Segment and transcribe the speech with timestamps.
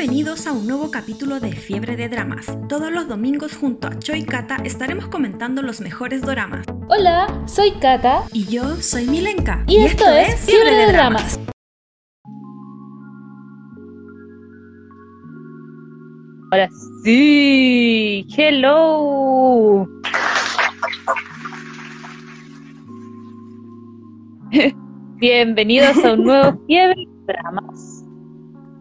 [0.00, 2.46] Bienvenidos a un nuevo capítulo de Fiebre de Dramas.
[2.70, 6.64] Todos los domingos junto a Choi Kata estaremos comentando los mejores doramas.
[6.88, 8.22] Hola, soy Kata.
[8.32, 9.62] Y yo soy Milenka.
[9.66, 11.38] Y, esto, es Fiebre de Dramas.
[16.50, 16.70] Ahora
[17.04, 19.86] sí, hello.
[25.16, 27.89] Bienvenidos a un nuevo Fiebre de Dramas.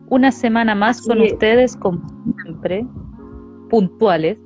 [0.09, 2.01] Una semana más con ustedes, como
[2.41, 2.85] siempre,
[3.69, 4.37] puntuales,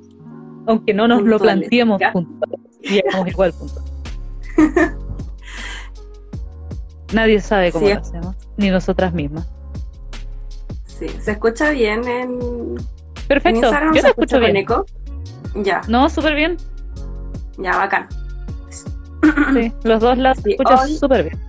[0.66, 3.92] aunque no nos lo planteemos puntuales, llegamos igual puntuales.
[7.14, 9.50] Nadie sabe cómo lo hacemos, ni nosotras mismas.
[10.86, 12.76] Sí, ¿se escucha bien en,
[13.26, 14.56] Perfecto, yo te escucho bien.
[14.56, 14.84] Eco?
[15.56, 15.80] Ya.
[15.88, 16.56] No, súper bien.
[17.58, 18.08] Ya, bacán.
[19.54, 21.40] Sí, los dos las sí, escuchas súper bien.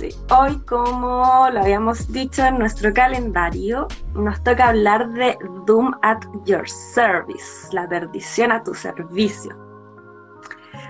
[0.00, 5.36] Sí, hoy como lo habíamos dicho en nuestro calendario, nos toca hablar de
[5.66, 9.54] Doom at Your Service, la perdición a tu servicio.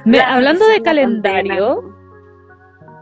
[0.04, 1.92] Me, hablando de calendario,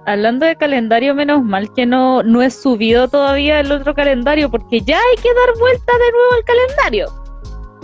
[0.06, 4.80] hablando de calendario, menos mal que no, no he subido todavía el otro calendario, porque
[4.80, 7.06] ya hay que dar vuelta de nuevo al calendario.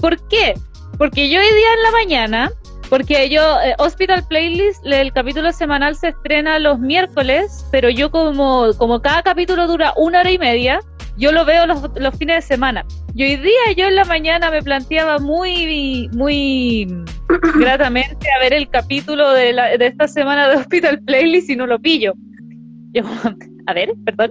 [0.01, 0.55] ¿Por qué?
[0.97, 2.51] Porque yo hoy día en la mañana,
[2.95, 8.69] porque yo, eh, Hospital Playlist, el capítulo semanal se estrena los miércoles, pero yo como,
[8.79, 10.79] como cada capítulo dura una hora y media,
[11.17, 12.87] yo lo veo los, los fines de semana.
[13.17, 16.87] Y hoy día yo en la mañana me planteaba muy, muy
[17.59, 21.67] gratamente a ver el capítulo de, la, de esta semana de Hospital Playlist y no
[21.67, 22.15] lo pillo.
[22.93, 23.03] Yo,
[23.67, 24.31] a ver, perdón,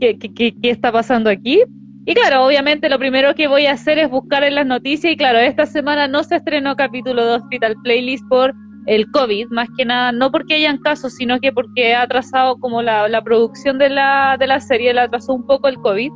[0.00, 1.62] ¿qué, qué, qué, qué está pasando aquí?
[2.08, 5.16] Y claro, obviamente lo primero que voy a hacer es buscar en las noticias y
[5.18, 8.54] claro, esta semana no se estrenó capítulo de Hospital Playlist por
[8.86, 12.80] el COVID, más que nada, no porque hayan casos, sino que porque ha atrasado como
[12.80, 16.10] la, la producción de la, de la serie, la atrasó un poco el COVID.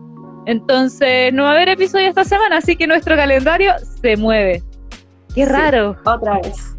[0.47, 4.63] Entonces no va a haber episodio esta semana, así que nuestro calendario se mueve.
[5.35, 5.93] Qué raro.
[5.93, 6.72] Sí, otra vez.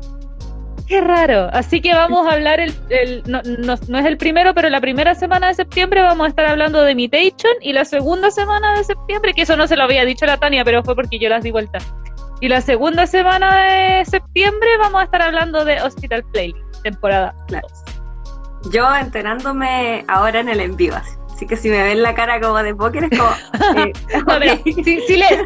[0.87, 1.49] Qué raro.
[1.53, 4.81] Así que vamos a hablar, el, el no, no, no, es el primero, pero la
[4.81, 8.83] primera semana de septiembre vamos a estar hablando de Mutation y la segunda semana de
[8.83, 11.43] septiembre, que eso no se lo había dicho la Tania, pero fue porque yo las
[11.43, 11.79] di vuelta.
[12.41, 17.33] Y la segunda semana de septiembre vamos a estar hablando de Hospital Playlist, temporada.
[17.47, 17.67] Claro.
[18.71, 21.17] Yo enterándome ahora en el envío, así.
[21.33, 23.31] Así que si me ven la cara como de póker es como...
[23.75, 23.91] Eh,
[24.21, 25.17] okay.
[25.17, 25.37] le, a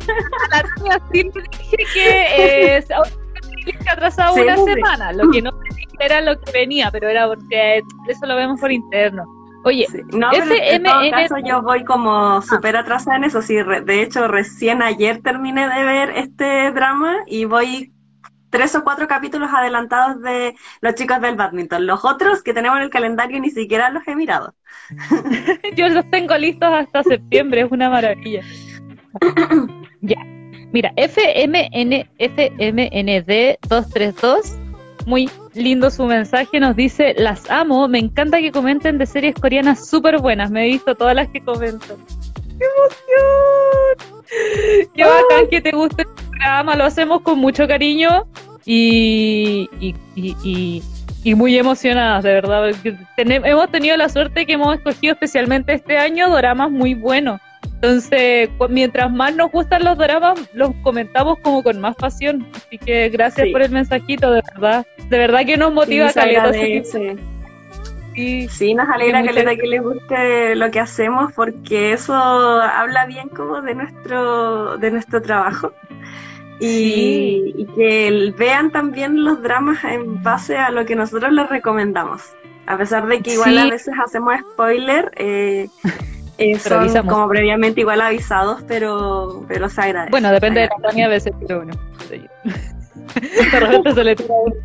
[0.52, 2.78] la Tania sí dije que...
[2.78, 2.86] Eh,
[3.74, 5.52] que atrasado sí, una semana, lo que no
[6.00, 9.26] era lo que venía, pero era porque eso lo vemos por interno.
[9.64, 10.02] Oye, sí.
[10.14, 14.82] no, en todo caso yo voy como súper atrasada en eso, sí, de hecho recién
[14.82, 17.92] ayer terminé de ver este drama y voy
[18.50, 21.86] tres o cuatro capítulos adelantados de los chicos del badminton.
[21.86, 24.54] Los otros que tenemos en el calendario ni siquiera los he mirado.
[25.76, 28.42] yo los tengo listos hasta septiembre, es una maravilla.
[30.02, 30.37] ya.
[30.74, 34.58] Mira, FMN, FMND232,
[35.06, 39.88] muy lindo su mensaje, nos dice, las amo, me encanta que comenten de series coreanas
[39.88, 41.96] súper buenas, me he visto todas las que comentan.
[42.60, 43.96] ¡Qué emoción!
[44.94, 46.76] ¡Qué bacán que te guste el programa!
[46.76, 48.26] Lo hacemos con mucho cariño
[48.66, 49.96] y, y,
[51.24, 52.72] y, muy emocionadas, de verdad.
[53.16, 57.40] hemos tenido la suerte que hemos escogido especialmente este año doramas muy buenos.
[57.82, 62.48] Entonces, mientras más nos gustan los dramas, los comentamos como con más pasión.
[62.56, 63.54] Así que gracias sí.
[63.54, 64.86] por el mensajito, de verdad.
[65.10, 66.54] De verdad que nos motiva sí, caleta.
[68.16, 73.30] Sí, sí, nos alegra caleta que les guste lo que hacemos porque eso habla bien
[73.30, 75.72] como de nuestro, de nuestro trabajo.
[76.60, 77.54] Y, sí.
[77.58, 82.24] y que vean también los dramas en base a lo que nosotros les recomendamos.
[82.66, 85.70] A pesar de que igual a veces hacemos spoiler, eh,
[86.38, 90.12] eh, son como previamente igual avisados, pero, pero se agradece.
[90.12, 91.74] Bueno, depende de la Tania a veces, pero bueno.
[93.52, 94.56] de repente se le tira uno.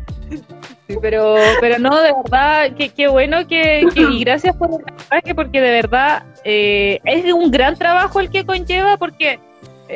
[0.87, 4.83] Sí, pero, pero no, de verdad, que qué bueno que, que, y gracias por el
[4.85, 9.39] mensaje, porque de verdad eh, es un gran trabajo el que conlleva, porque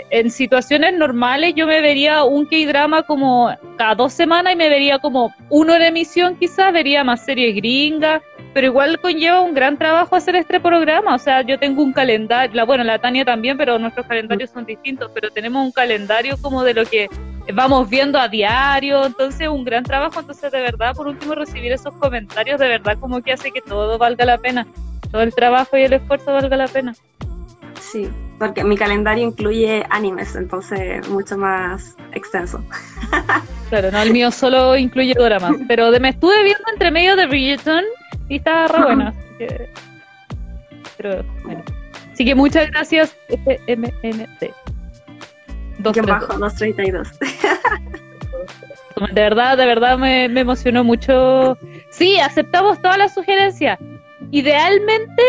[0.10, 5.00] en situaciones normales yo me vería un K-drama como cada dos semanas y me vería
[5.00, 8.22] como uno en emisión quizás, vería más series gringas,
[8.54, 12.56] pero igual conlleva un gran trabajo hacer este programa, o sea, yo tengo un calendario,
[12.56, 16.64] la, bueno, la Tania también, pero nuestros calendarios son distintos, pero tenemos un calendario como
[16.64, 17.08] de lo que
[17.54, 21.94] vamos viendo a diario, entonces un gran trabajo, entonces de verdad, por último, recibir esos
[21.96, 24.68] comentarios, de verdad como que hace que todo valga la pena,
[25.12, 26.96] todo el trabajo y el esfuerzo valga la pena.
[27.80, 32.64] Sí, porque mi calendario incluye animes, entonces mucho más extenso.
[33.70, 37.28] claro, no, el mío solo incluye dramas, pero de, me estuve viendo entre medio de
[37.28, 37.84] Bridgerton
[38.30, 39.14] y está re buena.
[39.38, 39.70] Que...
[40.98, 41.64] Pero bueno,
[42.18, 44.52] Así que muchas gracias, FMNT.
[45.78, 47.08] Dos, bajo, 232.
[49.12, 51.56] De verdad, de verdad me, emocionó mucho.
[51.92, 53.78] Sí, aceptamos todas las sugerencias.
[54.32, 55.22] Idealmente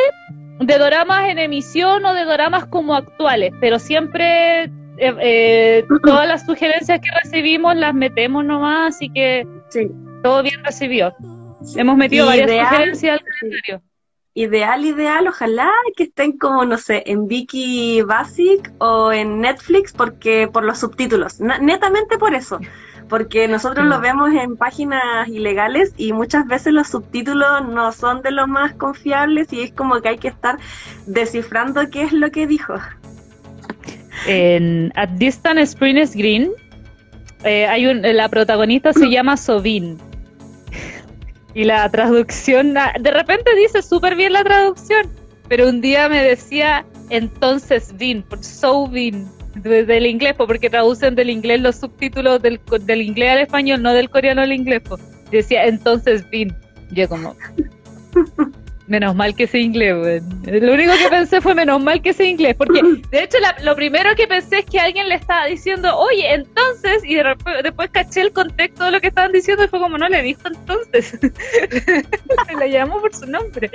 [0.60, 6.44] de doramas en emisión o de doramas como actuales, pero siempre eh, eh, todas las
[6.44, 9.88] sugerencias que recibimos las metemos nomás, así que sí.
[10.22, 11.14] todo bien recibió.
[11.76, 13.82] Hemos metido varias sugerencias al calendario.
[14.34, 20.49] Ideal, ideal, ojalá que estén como, no sé, en Viki Basic o en Netflix, porque
[20.52, 22.60] por los subtítulos, netamente por eso,
[23.08, 28.31] porque nosotros lo vemos en páginas ilegales y muchas veces los subtítulos no son de
[28.31, 30.58] los más confiables y es como que hay que estar
[31.06, 32.75] descifrando qué es lo que dijo.
[34.26, 36.50] En At Distant Spring is Green,
[37.44, 39.99] eh, hay un, la protagonista se llama Sovin
[41.55, 45.08] y la traducción, ah, de repente dice súper bien la traducción,
[45.49, 49.28] pero un día me decía entonces Vin, por so Vin,
[49.62, 54.10] del inglés, porque traducen del inglés los subtítulos del, del inglés al español, no del
[54.10, 54.82] coreano al inglés.
[55.31, 56.55] Decía entonces Vin.
[56.90, 57.37] Yo como,
[58.88, 62.56] Menos mal que sé inglés, Lo único que pensé fue menos mal que sé inglés,
[62.56, 67.02] porque de hecho lo primero que pensé es que alguien le estaba diciendo, oye, entonces,
[67.05, 67.16] y
[67.62, 70.40] después caché el contexto de lo que estaban diciendo y fue como, no le dijo
[70.46, 71.19] entonces.
[72.58, 73.70] la llamó por su nombre.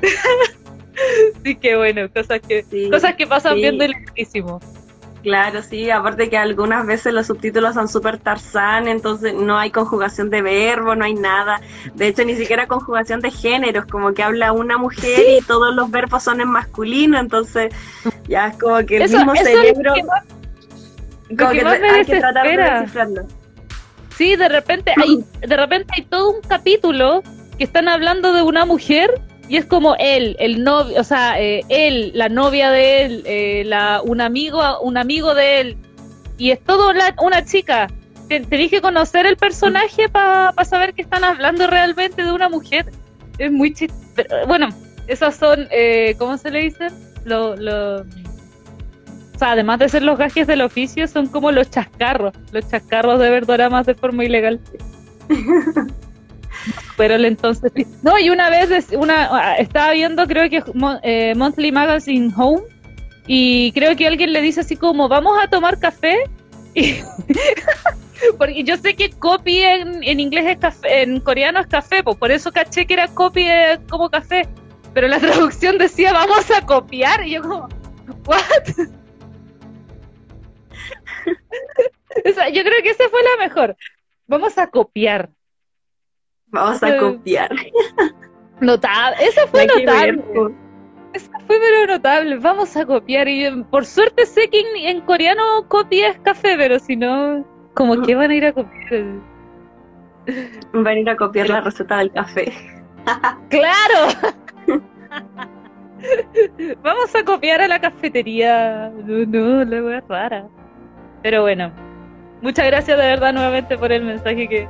[1.40, 3.92] Así que bueno, cosas que, cosas que pasan viendo el.
[5.24, 10.28] Claro, sí, aparte que algunas veces los subtítulos son súper tarzán, entonces no hay conjugación
[10.28, 11.62] de verbo, no hay nada.
[11.94, 15.90] De hecho, ni siquiera conjugación de géneros, como que habla una mujer y todos los
[15.90, 17.72] verbos son en masculino, entonces
[18.28, 19.94] ya es como que el mismo cerebro...
[21.38, 23.22] como que, hay que tratar de descifrarlo.
[24.18, 27.22] Sí, de repente hay, de repente hay todo un capítulo
[27.56, 31.62] que están hablando de una mujer y es como él, el novio, o sea, eh,
[31.68, 35.76] él, la novia de él, eh, la, un amigo, un amigo de él,
[36.38, 37.88] y es todo una chica.
[38.28, 42.86] Tenés que conocer el personaje para saber que están hablando realmente de una mujer.
[43.38, 43.94] Es muy chist...
[44.46, 44.68] Bueno,
[45.06, 46.92] esas son, eh, ¿cómo se le dicen?
[47.24, 48.00] Lo, lo...
[48.00, 53.18] O sea, además de ser los gajes del oficio, son como los chascarros, los chascarros
[53.18, 54.58] de ver doramas de forma ilegal.
[56.96, 57.72] pero entonces
[58.02, 58.88] no y una vez
[59.30, 60.62] ah, estaba viendo creo que
[61.02, 62.62] eh, Monthly Magazine Home
[63.26, 66.16] y creo que alguien le dice así como vamos a tomar café
[68.38, 72.52] porque yo sé que copy en, inglés es café en coreano es café por eso
[72.52, 73.46] caché que era copy
[73.88, 74.48] como café.
[74.92, 77.68] Pero la traducción decía vamos a copiar y yo como
[78.26, 78.66] what
[82.24, 83.76] yo creo que esa fue la mejor.
[84.26, 85.30] Vamos a copiar
[86.54, 87.50] Vamos a copiar.
[88.60, 89.16] Notable.
[89.20, 90.22] Eso fue notable.
[91.12, 92.38] Eso fue pero notable.
[92.38, 93.28] Vamos a copiar.
[93.28, 98.14] Y por suerte sé que en, coreano copia es café, pero si no, como que
[98.14, 99.04] van a ir a copiar.
[100.72, 102.52] Van a ir a copiar la receta del café.
[103.50, 104.38] ¡Claro!
[106.82, 108.92] Vamos a copiar a la cafetería.
[109.04, 110.46] No, no, la es rara.
[111.22, 111.72] Pero bueno,
[112.42, 114.68] muchas gracias de verdad nuevamente por el mensaje que,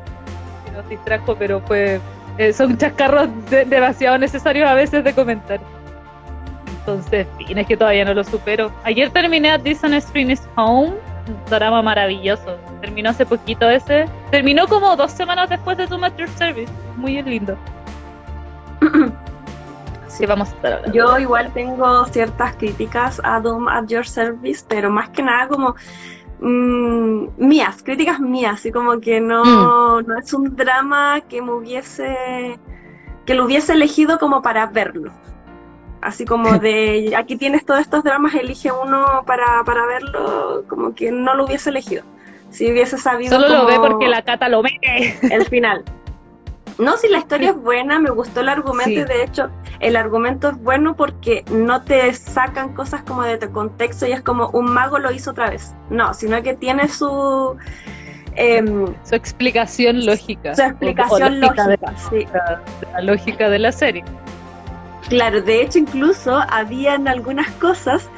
[0.75, 2.01] nos distrajo, pero fue
[2.39, 5.61] eh, son chascarros demasiado necesarios a veces de comentar.
[6.81, 8.73] Entonces, fin, es que todavía no lo supero.
[8.83, 10.95] Ayer terminé a Disney Spring is Home,
[11.29, 12.59] un drama maravilloso.
[12.81, 14.07] Terminó hace poquito ese.
[14.31, 16.73] Terminó como dos semanas después de tu Master Service.
[16.97, 17.57] Muy lindo.
[20.07, 20.97] Sí, vamos a estar hablando.
[20.97, 25.75] Yo igual tengo ciertas críticas a Doom at Your Service, pero más que nada como
[26.47, 30.07] Mm, mías, críticas mías, así como que no, mm.
[30.07, 32.59] no es un drama que me hubiese,
[33.25, 35.11] que lo hubiese elegido como para verlo.
[36.03, 41.11] Así como de, aquí tienes todos estos dramas, elige uno para, para verlo, como que
[41.11, 42.05] no lo hubiese elegido.
[42.51, 43.41] Si hubiese sabido...
[43.41, 44.79] Solo lo ve porque la cata lo ve.
[45.23, 45.83] El final.
[46.79, 49.49] No, si la historia es buena, me gustó el argumento y de hecho
[49.81, 54.23] el argumento es bueno porque no te sacan cosas como de tu contexto y es
[54.23, 55.75] como un mago lo hizo otra vez.
[55.91, 57.57] No, sino que tiene su...
[58.37, 60.57] Em, su explicación lógica.
[60.57, 62.27] Su explicación lógica, sí.
[62.93, 64.05] la lógica de la serie.
[65.09, 68.09] Claro, de hecho incluso habían algunas cosas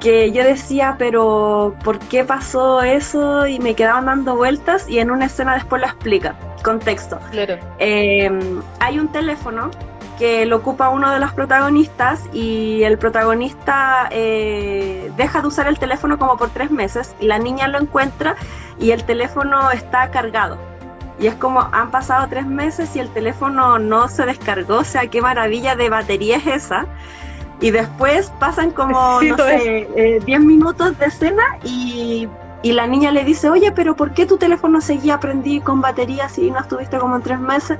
[0.00, 3.46] que yo decía, pero ¿por qué pasó eso?
[3.46, 6.34] Y me quedaban dando vueltas y en una escena después lo explica.
[6.62, 7.18] Contexto.
[7.30, 7.58] Claro.
[7.78, 9.70] Em, hay un teléfono
[10.18, 15.78] que lo ocupa uno de los protagonistas y el protagonista eh, deja de usar el
[15.78, 18.34] teléfono como por tres meses y la niña lo encuentra
[18.80, 20.58] y el teléfono está cargado.
[21.20, 25.06] Y es como han pasado tres meses y el teléfono no se descargó, o sea,
[25.08, 26.86] qué maravilla de batería es esa.
[27.60, 32.28] Y después pasan como, no sé, 10 eh, minutos de escena y,
[32.62, 36.28] y, la niña le dice, oye, pero ¿por qué tu teléfono seguía prendido con batería
[36.28, 37.78] si no estuviste como en tres meses?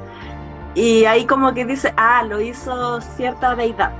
[0.74, 3.92] Y ahí como que dice, ah, lo hizo cierta deidad.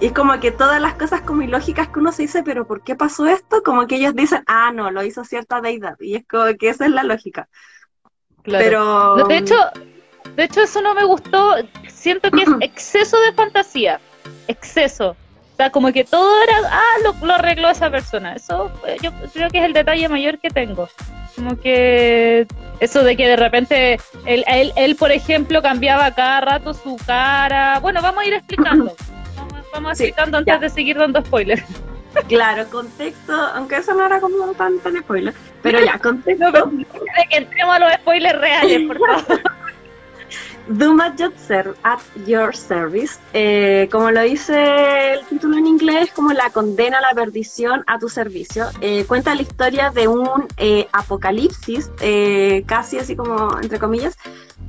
[0.00, 2.82] Y es como que todas las cosas como ilógicas que uno se dice, pero ¿por
[2.82, 3.62] qué pasó esto?
[3.62, 5.96] Como que ellos dicen, ah, no, lo hizo cierta deidad.
[6.00, 7.48] Y es como que esa es la lógica.
[8.42, 8.64] Claro.
[8.64, 9.28] Pero...
[9.28, 9.54] De hecho,
[10.36, 11.56] de hecho, eso no me gustó.
[11.88, 14.00] Siento que es exceso de fantasía.
[14.50, 15.10] Exceso.
[15.10, 18.34] O sea, como que todo era, ah, lo, lo arregló esa persona.
[18.34, 20.88] Eso eh, yo creo que es el detalle mayor que tengo.
[21.36, 22.46] Como que
[22.80, 27.78] eso de que de repente él, él, él, por ejemplo, cambiaba cada rato su cara.
[27.80, 28.94] Bueno, vamos a ir explicando.
[29.72, 31.62] Vamos, explicando antes de seguir dando spoilers.
[32.26, 35.32] Claro, contexto, aunque eso no era como tan, tan spoiler.
[35.62, 36.50] Pero ya, contexto.
[36.50, 36.70] No,
[37.30, 39.40] que entremos a los spoilers reales, por favor.
[40.70, 41.16] Doom at
[42.26, 43.18] your, service.
[43.32, 47.98] Eh, como lo dice el título en inglés, como la condena a la perdición a
[47.98, 48.66] tu servicio.
[48.80, 51.90] Eh, cuenta la historia de un eh, apocalipsis,
[52.66, 54.16] casi así como entre comillas,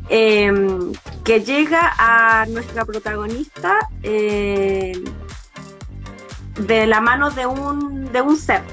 [0.09, 0.91] em,
[1.23, 5.03] que llega a nuestra protagonista de
[6.87, 8.63] la mano de un, de un ser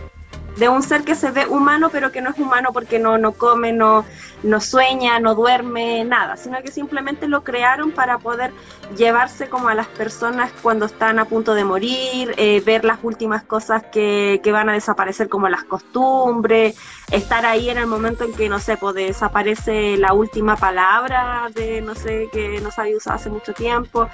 [0.59, 3.33] de un ser que se ve humano, pero que no es humano porque no, no
[3.33, 4.05] come, no,
[4.43, 8.53] no sueña, no duerme, nada, sino que simplemente lo crearon para poder
[8.97, 13.43] llevarse como a las personas cuando están a punto de morir, eh, ver las últimas
[13.43, 16.77] cosas que, que, van a desaparecer como las costumbres,
[17.11, 21.81] estar ahí en el momento en que, no sé, pues desaparece la última palabra de,
[21.81, 24.09] no sé, que no se había usado hace mucho tiempo,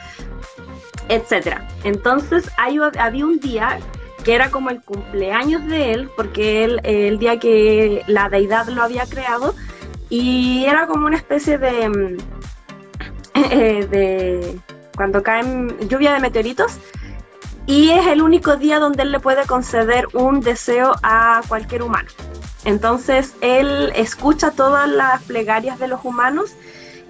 [1.09, 1.67] etcétera.
[1.85, 3.79] Entonces hay, había un día
[4.25, 8.83] que era como el cumpleaños de él, porque él, el día que la deidad lo
[8.83, 9.55] había creado,
[10.15, 12.17] y era como una especie de, mm,
[13.51, 14.61] eh, de
[14.97, 16.79] cuando caen lluvia de meteoritos,
[17.67, 22.09] y es el único día donde él le puede conceder un deseo a cualquier humano.
[22.65, 26.55] Entonces él escucha todas las plegarias de los humanos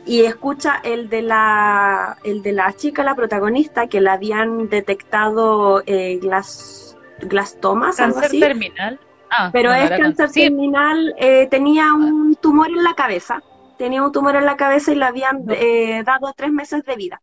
[0.07, 5.83] y escucha el de la, el de la chica, la protagonista, que la habían detectado
[5.85, 8.41] eh, las glastomas, algo así.
[8.41, 8.99] terminal.
[9.37, 13.43] Ah, pero es cáncer terminal, eh, tenía un tumor en la cabeza,
[13.77, 17.21] tenía un tumor en la cabeza y le habían eh, dado tres meses de vida.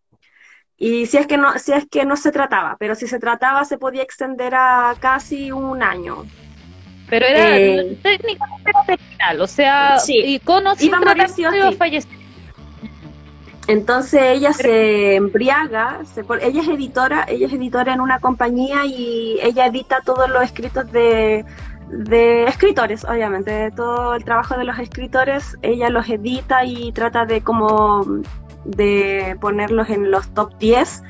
[0.78, 3.64] Y si es que no, si es que no se trataba, pero si se trataba
[3.64, 6.26] se podía extender a casi un año.
[7.10, 10.92] Pero era eh, técnicamente terminal, o sea, y con o sin
[11.78, 12.22] fallecer.
[13.68, 16.00] Entonces ella se embriaga,
[16.42, 20.92] ella es editora, ella es editora en una compañía y ella edita todos los escritos
[20.92, 21.46] de,
[22.48, 28.06] escritores, obviamente, todo el trabajo de los escritores, ella los edita y trata de como
[28.66, 31.04] de ponerlos en los top 10.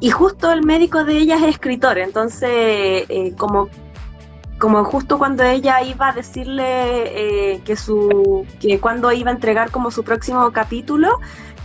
[0.00, 2.50] Y justo el médico de ella es escritor, entonces
[3.08, 3.68] eh, como
[4.58, 9.70] como justo cuando ella iba a decirle eh, que su que cuando iba a entregar
[9.70, 11.18] como su próximo capítulo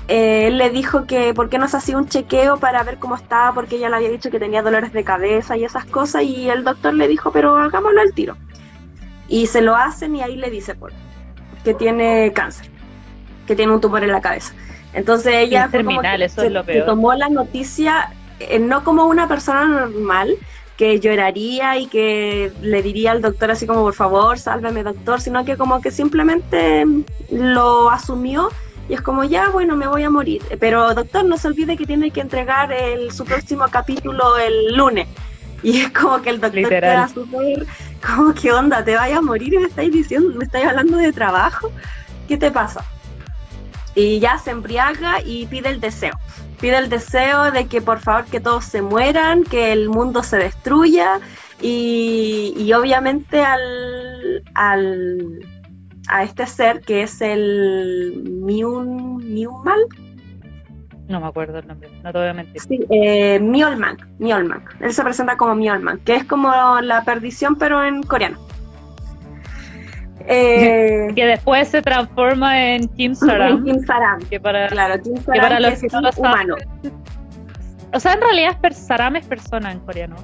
[0.07, 3.15] eh, él le dijo que por qué no se hacía un chequeo para ver cómo
[3.15, 6.49] estaba, porque ella le había dicho que tenía dolores de cabeza y esas cosas, y
[6.49, 8.37] el doctor le dijo, pero hagámoslo al tiro.
[9.27, 10.91] Y se lo hacen y ahí le dice por,
[11.63, 12.67] que tiene cáncer,
[13.47, 14.53] que tiene un tumor en la cabeza.
[14.93, 15.83] Entonces ella se,
[16.85, 20.37] tomó la noticia eh, no como una persona normal,
[20.77, 25.45] que lloraría y que le diría al doctor así como por favor, sálveme doctor, sino
[25.45, 26.85] que como que simplemente
[27.31, 28.49] lo asumió
[28.87, 30.41] y es como, ya, bueno, me voy a morir.
[30.59, 35.07] Pero doctor, no se olvide que tiene que entregar el, su próximo capítulo el lunes.
[35.63, 36.81] Y es como que el doctor Literal.
[36.81, 37.65] queda súper,
[38.05, 38.83] como, ¿qué onda?
[38.83, 41.71] ¿Te vayas a morir y me estáis diciendo, me estáis hablando de trabajo?
[42.27, 42.85] ¿Qué te pasa?
[43.95, 46.13] Y ya se embriaga y pide el deseo.
[46.59, 50.37] Pide el deseo de que por favor que todos se mueran, que el mundo se
[50.37, 51.19] destruya
[51.61, 55.39] y, y obviamente al, al
[56.09, 59.79] a este ser que es el Miun, Miunmal.
[61.07, 62.61] No me acuerdo el nombre, no te voy a mentir.
[62.61, 63.39] Sí, eh,
[64.79, 68.39] Él se presenta como Miolman, que es como la perdición pero en coreano.
[70.27, 73.63] Eh, que después se transforma en Kim Saram.
[73.63, 74.19] Kim Saram.
[74.21, 76.55] Que para, claro, Kim Saram que para los que, no humano.
[77.93, 80.15] o sea, en realidad Saram es persona en coreano.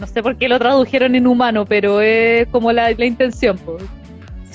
[0.00, 3.58] No sé por qué lo tradujeron en humano, pero es como la, la intención.
[3.58, 3.82] Pues.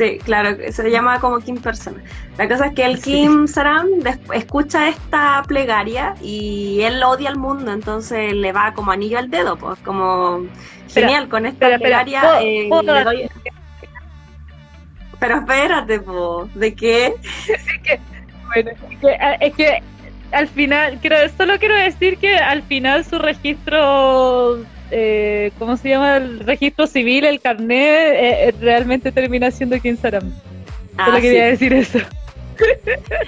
[0.02, 2.02] Sí, claro, se le llama como Kim Persona.
[2.36, 3.88] La cosa es que el Kim Saram
[4.34, 9.58] escucha esta plegaria y él odia al mundo, entonces le va como anillo al dedo,
[9.58, 10.48] pues como
[10.92, 13.30] genial, con esta plegaria eh, le doy...
[15.20, 17.14] Pero espérate, po, ¿de qué?
[18.48, 19.84] bueno, es que, es que
[20.32, 26.18] al final, quiero, solo quiero decir que al final su registro, eh, ¿cómo se llama?
[26.18, 30.34] El registro civil, el carnet, eh, eh, realmente termina siendo Kim Saram.
[30.98, 32.00] Ah, solo quería decir eso.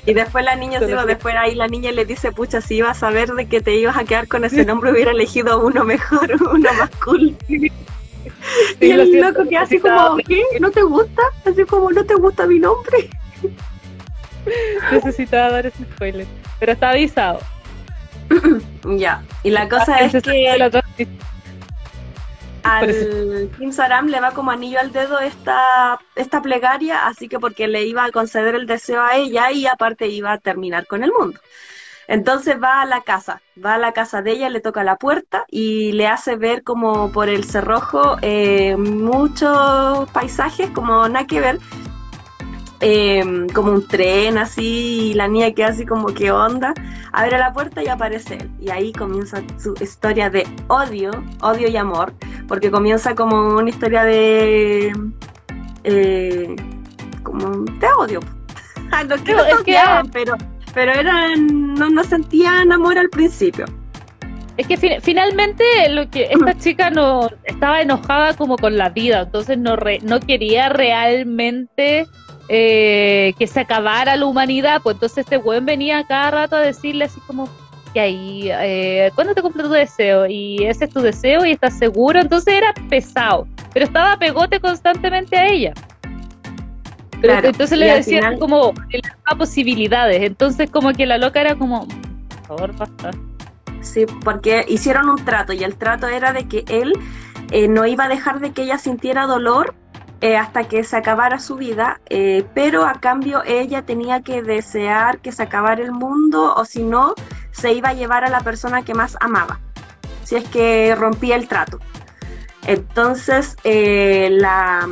[0.06, 3.00] Y después la niña, digo, después ahí la niña le dice, pucha, si ibas a
[3.00, 6.74] saber de que te ibas a quedar con ese nombre, hubiera elegido uno mejor, uno
[6.74, 7.36] más cool.
[7.48, 7.72] y
[8.80, 10.44] el loco que así como, ¿qué?
[10.60, 11.22] ¿No te gusta?
[11.46, 13.10] Así como, ¿no te gusta mi nombre?
[14.92, 16.28] Necesitaba dar ese spoiler,
[16.60, 17.40] pero está avisado.
[18.98, 20.50] ya, y la cosa es que
[22.64, 27.68] al Kim Saram le va como anillo al dedo esta, esta plegaria, así que porque
[27.68, 31.12] le iba a conceder el deseo a ella y aparte iba a terminar con el
[31.12, 31.40] mundo.
[32.08, 35.46] Entonces va a la casa, va a la casa de ella, le toca la puerta
[35.50, 41.60] y le hace ver como por el cerrojo eh, muchos paisajes, como nada que ver,
[42.86, 46.74] Em, como un tren así, y la niña queda así como que onda,
[47.14, 48.52] abre la puerta y aparece él.
[48.60, 52.14] Y ahí comienza su historia de odio, odio y amor,
[52.46, 54.92] porque comienza como una historia de...
[55.86, 56.56] Eh,
[57.24, 58.20] como te odio.
[59.08, 59.78] no que
[60.12, 60.36] pero,
[60.74, 63.64] pero eran, no, no sentían amor al principio.
[64.58, 69.58] Es que finalmente lo que esta chica no estaba enojada como con la vida, entonces
[69.58, 72.08] no no quería realmente
[72.50, 77.06] eh, que se acabara la humanidad, pues entonces este weón venía cada rato a decirle
[77.06, 77.48] así como
[77.94, 80.26] que ahí, eh, ¿cuándo te cumple tu deseo?
[80.28, 85.38] Y ese es tu deseo y estás seguro, entonces era pesado, pero estaba pegote constantemente
[85.38, 85.74] a ella.
[87.22, 89.02] entonces le decían como le
[89.38, 93.12] posibilidades, entonces como que la loca era como, por favor, basta.
[93.82, 96.94] Sí, porque hicieron un trato y el trato era de que él
[97.52, 99.76] eh, no iba a dejar de que ella sintiera dolor
[100.24, 105.20] eh, hasta que se acabara su vida, eh, pero a cambio ella tenía que desear
[105.20, 107.14] que se acabara el mundo o si no,
[107.52, 109.60] se iba a llevar a la persona que más amaba,
[110.24, 111.80] si es que rompía el trato.
[112.66, 114.88] Entonces, eh, la,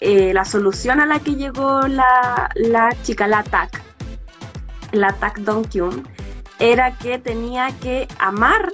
[0.00, 3.82] la, solución a la que llegó la, la chica, la TAC,
[4.92, 6.06] la TAC Don Kyun,
[6.60, 8.72] era que tenía que amar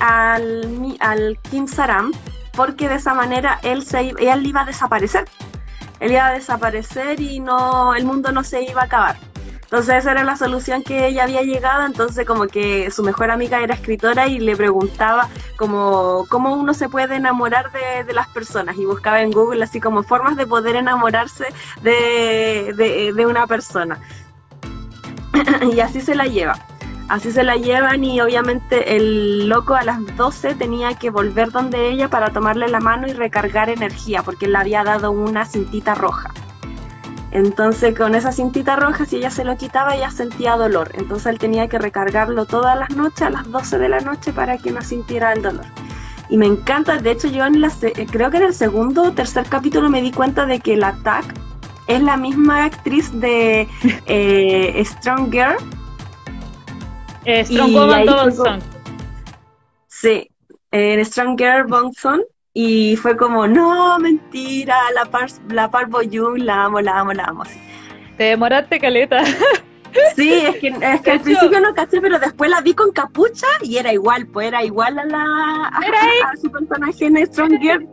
[0.00, 2.12] al, al Kim Saram
[2.56, 5.26] porque de esa manera él, se, él iba a desaparecer.
[6.00, 9.16] Él iba a desaparecer y no, el mundo no se iba a acabar.
[9.66, 13.60] Entonces esa era la solución que ella había llegado, entonces como que su mejor amiga
[13.60, 18.76] era escritora y le preguntaba como cómo uno se puede enamorar de, de las personas
[18.76, 21.46] y buscaba en Google así como formas de poder enamorarse
[21.82, 23.98] de, de, de una persona.
[25.72, 26.56] y así se la lleva.
[27.08, 31.88] Así se la llevan y obviamente el loco a las 12 tenía que volver donde
[31.88, 36.30] ella para tomarle la mano y recargar energía porque le había dado una cintita roja.
[37.30, 40.90] Entonces con esa cintita roja si ella se lo quitaba ella sentía dolor.
[40.94, 44.58] Entonces él tenía que recargarlo todas las noches a las 12 de la noche para
[44.58, 45.66] que no sintiera el dolor.
[46.28, 47.70] Y me encanta, de hecho yo en la,
[48.10, 51.24] creo que en el segundo o tercer capítulo me di cuenta de que la TAC
[51.86, 53.68] es la misma actriz de
[54.06, 55.56] eh, Strong Girl
[57.26, 58.60] eh, Strong Woman.
[59.86, 60.30] Sí,
[60.70, 62.22] en Strong Girl Bonson.
[62.58, 67.42] Y fue como, no, mentira, la Par, la Par la amo, la amo, la amo.
[68.16, 69.22] Te demoraste, Caleta.
[70.14, 73.46] Sí, es que, es que al principio no caché, pero después la vi con capucha
[73.62, 77.88] y era igual, pues era igual a la a, su personaje en Strong Girl.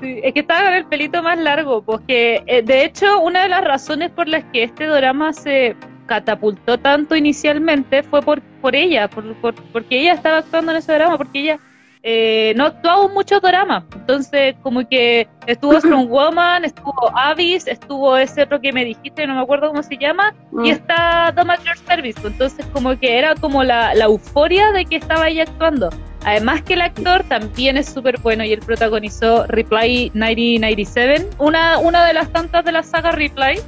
[0.00, 3.48] Sí, es que estaba con el pelito más largo, porque eh, de hecho una de
[3.48, 5.76] las razones por las que este drama se
[6.08, 11.16] catapultó tanto inicialmente fue por, por ella, por, porque ella estaba actuando en ese drama,
[11.16, 11.60] porque ella
[12.02, 13.84] eh, no actuaba muchos dramas.
[13.94, 19.34] Entonces, como que estuvo Strong Woman, estuvo Avis, estuvo ese otro que me dijiste, no
[19.34, 20.66] me acuerdo cómo se llama, y mm.
[20.66, 22.20] está The Your Service.
[22.26, 25.90] Entonces, como que era como la, la euforia de que estaba ella actuando.
[26.24, 32.04] Además que el actor también es súper bueno y él protagonizó Reply 1997, una, una
[32.04, 33.60] de las tantas de la saga Reply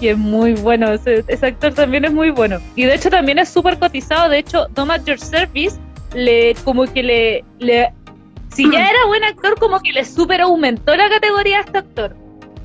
[0.00, 2.58] y es muy bueno, ese, actor también es muy bueno.
[2.76, 5.78] Y de hecho también es súper cotizado, de hecho, Thomas Your Service
[6.14, 7.92] le como que le, le
[8.48, 12.16] si ya era buen actor, como que le super aumentó la categoría a este actor.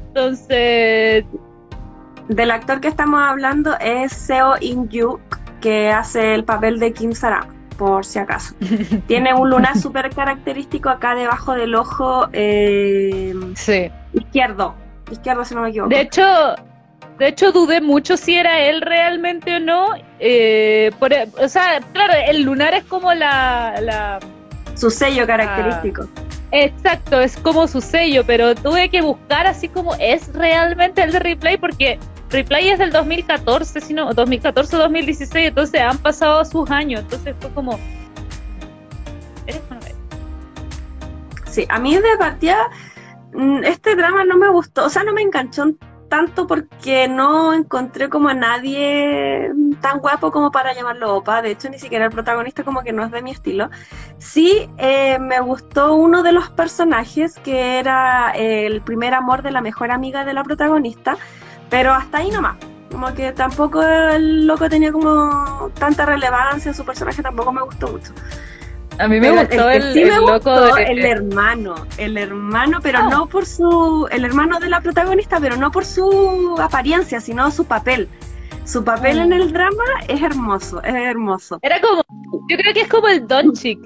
[0.07, 1.25] Entonces...
[2.29, 5.19] Del actor que estamos hablando es Seo In-yu,
[5.61, 7.45] que hace el papel de Kim Sara,
[7.77, 8.55] por si acaso.
[9.07, 13.91] Tiene un lunar súper característico acá debajo del ojo eh, sí.
[14.13, 14.73] izquierdo.
[15.11, 15.89] Izquierdo, si no me equivoco.
[15.89, 16.23] De hecho,
[17.19, 19.89] de hecho, dudé mucho si era él realmente o no.
[20.19, 20.91] Eh,
[21.41, 24.19] o sea, claro, el lunar es como la...
[24.75, 26.07] su sello característico.
[26.51, 31.19] exacto, es como su sello, pero tuve que buscar así como es realmente el de
[31.19, 31.99] replay porque
[32.33, 37.79] Replay es del 2014, sino 2014-2016, entonces han pasado sus años, entonces fue como...
[39.45, 39.61] Eres
[41.47, 42.57] Sí, a mí de partida
[43.33, 45.65] mm, este drama no me gustó, o sea, no me enganchó
[46.13, 51.41] tanto porque no encontré como a nadie tan guapo como para llamarlo opa.
[51.41, 53.71] De hecho, ni siquiera el protagonista como que no es de mi estilo.
[54.19, 59.61] Sí, eh, me gustó uno de los personajes que era el primer amor de la
[59.61, 61.17] mejor amiga de la protagonista,
[61.71, 62.57] pero hasta ahí nomás.
[62.91, 68.13] Como que tampoco el loco tenía como tanta relevancia, su personaje tampoco me gustó mucho.
[68.99, 73.09] A mí me gustó el, loco el hermano, el hermano, pero ah.
[73.09, 77.65] no por su, el hermano de la protagonista, pero no por su apariencia, sino su
[77.65, 78.07] papel.
[78.65, 81.59] Su papel en el drama es hermoso, es hermoso.
[81.63, 82.03] Era como,
[82.49, 83.79] yo creo que es como el Don Chick,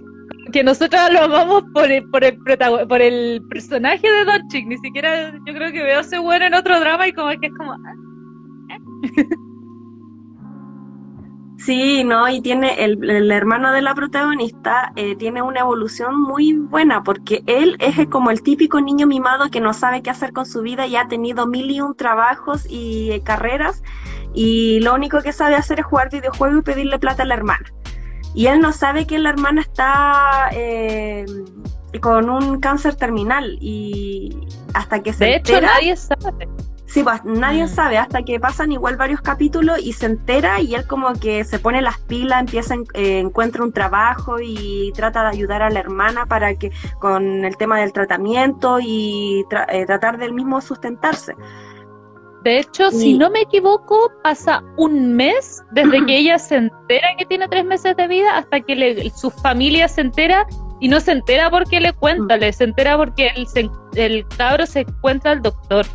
[0.52, 2.38] que nosotros lo amamos por el, por el,
[2.88, 6.54] por el personaje de Don Chick, ni siquiera yo creo que veo ese bueno en
[6.54, 7.72] otro drama y como que es como...
[7.72, 7.96] Ah,
[8.72, 9.26] eh.
[11.68, 17.04] Sí, no, y tiene el, hermano de la protagonista eh, tiene una evolución muy buena
[17.04, 20.62] porque él es como el típico niño mimado que no sabe qué hacer con su
[20.62, 23.84] vida y ha tenido mil y un trabajos y eh, carreras
[24.34, 27.70] y lo único que sabe hacer es jugar videojuegos y pedirle plata a la hermana.
[28.34, 31.26] Y él no sabe que la hermana está eh,
[32.00, 36.48] con un cáncer terminal y hasta que se de hecho nadie sabe
[36.88, 37.68] Sí, pues nadie mm.
[37.68, 41.60] sabe hasta que pasan igual varios capítulos y se entera y él como que se
[41.60, 46.26] pone las pilas, empieza, eh, encuentra un trabajo y trata de ayudar a la hermana
[46.26, 51.36] para que con el tema del tratamiento y eh, tratar del mismo sustentarse.
[52.44, 57.26] De hecho, si no me equivoco, pasa un mes desde que ella se entera que
[57.26, 60.48] tiene tres meses de vida hasta que su familia se entera
[60.80, 62.40] y no se entera porque le cuenta, mm.
[62.40, 65.86] le se entera porque el, el cabro se encuentra al doctor.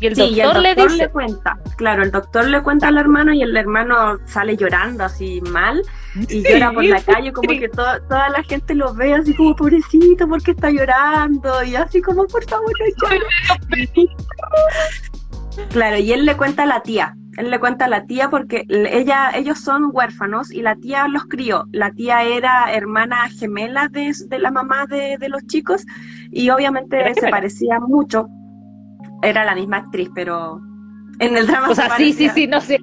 [0.00, 1.08] Y el doctor, le dice.
[1.10, 5.80] cuenta, claro, el doctor le cuenta al hermano y el hermano sale llorando así mal
[6.28, 10.26] y llora por la calle, como que toda la gente lo ve así como pobrecito,
[10.28, 11.62] porque está llorando?
[11.62, 12.72] Y así como, por favor,
[15.70, 18.64] Claro, y él le cuenta a la tía, él le cuenta a la tía porque
[18.68, 21.66] ella, ellos son huérfanos y la tía los crió.
[21.72, 25.84] La tía era hermana gemela de, de la mamá de, de, los chicos
[26.30, 28.26] y obviamente se parecía mucho
[29.22, 30.60] era la misma actriz, pero
[31.20, 31.70] en el drama.
[31.70, 32.78] O sea, sí, sí, sí, no sé.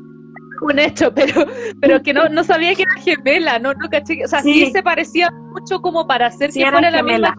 [0.62, 1.46] Un hecho, pero,
[1.80, 4.24] pero que no, no sabía que era gemela, no, no caché.
[4.26, 7.38] O sea, sí, se parecía mucho como para hacer que fuera la misma.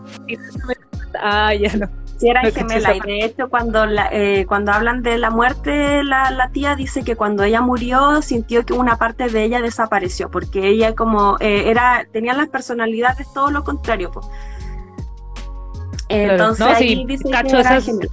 [1.21, 1.87] Ah, ya no.
[2.19, 2.95] Sí, era gemela.
[2.97, 7.17] Y de hecho, cuando, eh, cuando hablan de la muerte, la, la, tía dice que
[7.17, 12.07] cuando ella murió sintió que una parte de ella desapareció, porque ella como eh, era,
[12.13, 14.11] tenía las personalidades todo lo contrario.
[14.11, 14.27] Pues.
[16.09, 18.09] Entonces ahí dice que era gemela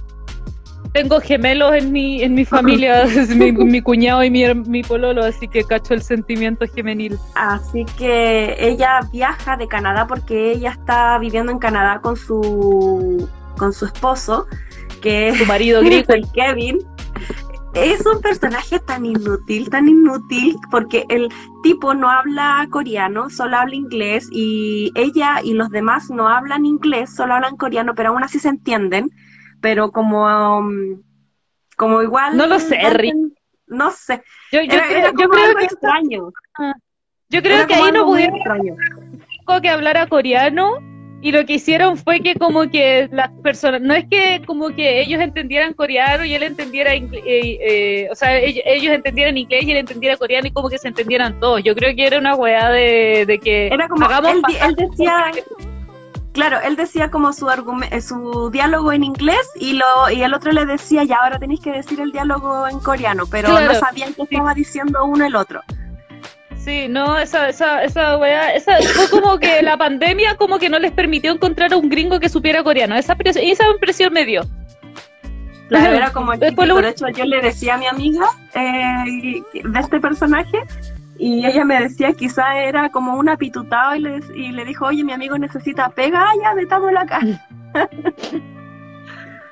[0.92, 3.04] tengo gemelos en mi, en mi familia,
[3.36, 7.18] mi, mi, cuñado y mi, mi pololo, así que cacho el sentimiento gemenil.
[7.34, 13.72] Así que ella viaja de Canadá porque ella está viviendo en Canadá con su, con
[13.72, 14.46] su esposo,
[15.02, 16.78] que es su marido griego, el Kevin.
[17.74, 21.28] Es un personaje tan inútil, tan inútil, porque el
[21.62, 27.14] tipo no habla coreano, solo habla inglés, y ella y los demás no hablan inglés,
[27.14, 29.10] solo hablan coreano, pero aún así se entienden
[29.60, 31.02] pero como, um,
[31.76, 32.36] como igual...
[32.36, 33.14] No lo sé, Rick.
[33.66, 34.22] No sé.
[34.50, 36.30] Yo, yo, creo, que extraño.
[37.28, 38.38] Yo creo que ahí no pudieron
[39.62, 40.78] que hablara coreano
[41.20, 45.00] y lo que hicieron fue que como que las personas, no es que como que
[45.00, 49.72] ellos entendieran coreano y él entendiera inglés, eh, eh, o sea, ellos, entendieran inglés y
[49.72, 51.62] él entendiera coreano y como que se entendieran todos.
[51.64, 55.32] Yo creo que era una weá de, que era como hagamos él decía
[56.32, 60.52] claro, él decía como su eh, su diálogo en inglés y lo y el otro
[60.52, 64.22] le decía, ya ahora tenéis que decir el diálogo en coreano, pero no sabían qué
[64.22, 65.62] estaba diciendo uno el otro.
[66.56, 70.78] Sí, no, esa, esa, esa weá, esa fue como que la pandemia como que no
[70.78, 72.94] les permitió encontrar a un gringo que supiera coreano.
[72.96, 74.42] Esa, esa impresión me dio.
[75.68, 76.48] Claro, era como el de
[76.88, 80.58] hecho yo le decía a mi amiga eh, de este personaje
[81.18, 85.02] y ella me decía, quizá era como una pitutado y le, y le dijo, oye,
[85.02, 87.46] mi amigo necesita pega, ah, ya, metamos la cara.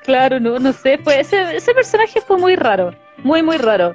[0.03, 3.93] claro, no, no sé, pues ese, ese personaje fue muy raro, muy, muy raro.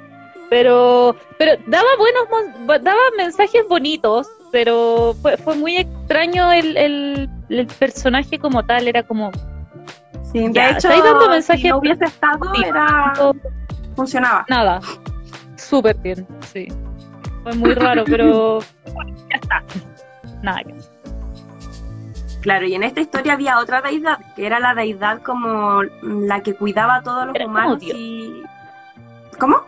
[0.49, 7.67] Pero, pero daba buenos, daba mensajes bonitos, pero fue, fue muy extraño el, el, el
[7.67, 9.31] personaje como tal, era como...
[10.31, 13.13] Sí, de hecho, dando mensajes si no hubiese estado, era...
[13.95, 14.45] funcionaba.
[14.47, 14.79] Nada,
[15.55, 16.67] súper bien, sí.
[17.43, 18.59] Fue muy raro, pero
[19.29, 19.63] ya está.
[20.41, 20.61] Nada
[22.41, 26.53] Claro, y en esta historia había otra deidad, que era la deidad como la que
[26.53, 28.43] cuidaba a todos los humanos y...
[29.39, 29.61] ¿Cómo?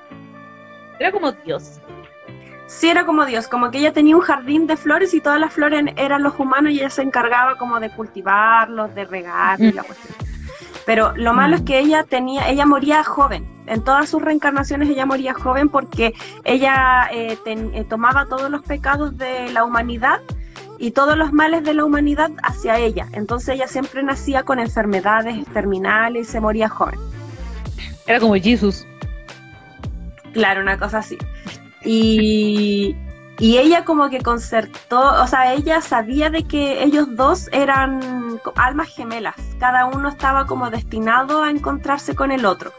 [0.99, 1.79] Era como Dios.
[2.67, 5.53] Sí, era como Dios, como que ella tenía un jardín de flores y todas las
[5.53, 9.83] flores eran los humanos y ella se encargaba como de cultivarlos, de regarlos y la
[9.83, 10.34] cuestión.
[10.85, 11.65] Pero lo malo es mm.
[11.65, 13.45] que ella tenía, ella moría joven.
[13.67, 19.17] En todas sus reencarnaciones ella moría joven porque ella eh, eh, tomaba todos los pecados
[19.17, 20.19] de la humanidad
[20.77, 23.07] y todos los males de la humanidad hacia ella.
[23.13, 26.99] Entonces ella siempre nacía con enfermedades terminales y se moría joven.
[28.05, 28.85] Era como Jesús.
[30.33, 31.17] Claro, una cosa así.
[31.83, 32.95] Y,
[33.39, 38.87] y ella como que concertó, o sea, ella sabía de que ellos dos eran almas
[38.89, 42.71] gemelas, cada uno estaba como destinado a encontrarse con el otro.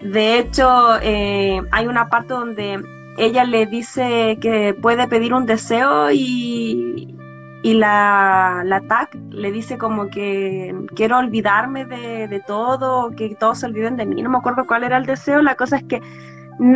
[0.00, 2.82] De hecho, eh, hay una parte donde
[3.16, 7.14] ella le dice que puede pedir un deseo y,
[7.62, 13.60] y la, la TAC le dice como que quiero olvidarme de, de todo, que todos
[13.60, 16.00] se olviden de mí, no me acuerdo cuál era el deseo, la cosa es que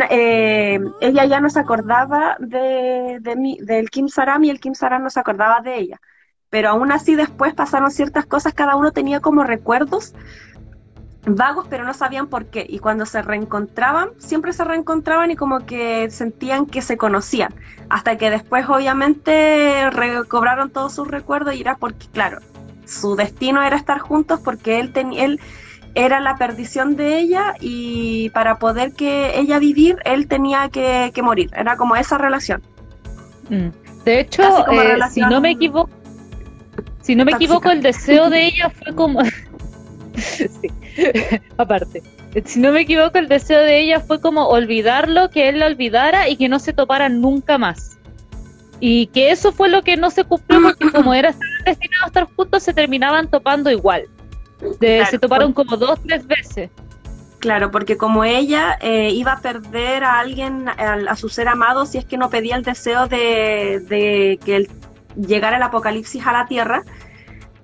[0.09, 5.03] eh, ella ya no se acordaba de, de del Kim Saram y el Kim Saram
[5.03, 6.01] no se acordaba de ella.
[6.49, 10.13] Pero aún así después pasaron ciertas cosas, cada uno tenía como recuerdos
[11.27, 12.65] vagos, pero no sabían por qué.
[12.67, 17.53] Y cuando se reencontraban, siempre se reencontraban y como que sentían que se conocían.
[17.89, 22.39] Hasta que después obviamente recobraron todos sus recuerdos y era porque, claro,
[22.85, 25.41] su destino era estar juntos porque él, tenía él
[25.95, 31.49] era la perdición de ella y para poder que ella vivir, él tenía que, morir.
[31.55, 32.61] Era como esa relación.
[33.49, 33.69] Mm.
[34.03, 35.89] De hecho, eh, si no me equivoco,
[37.01, 39.21] si no me equivoco, el deseo de ella fue como...
[41.57, 42.03] aparte.
[42.45, 46.29] Si no me equivoco, el deseo de ella fue como olvidarlo, que él la olvidara
[46.29, 47.97] y que no se toparan nunca más.
[48.79, 51.33] Y que eso fue lo que no se cumplió porque como era
[51.65, 54.03] destinado a estar juntos, se terminaban topando igual
[54.79, 56.69] se toparon como dos, tres veces.
[57.39, 61.99] Claro, porque como ella eh, iba a perder a alguien, a, su ser amado, si
[61.99, 64.67] es que no pedía el deseo de, que
[65.15, 66.83] llegara el apocalipsis a la tierra,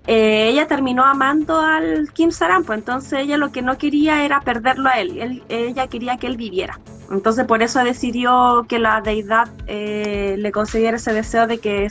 [0.06, 4.42] eh, ella terminó amando al Kim Saram, pues entonces ella lo que no quería era
[4.42, 6.80] perderlo a él, ella quería que él viviera.
[7.10, 11.86] Entonces por eso decidió que la deidad eh, le concediera ese deseo de que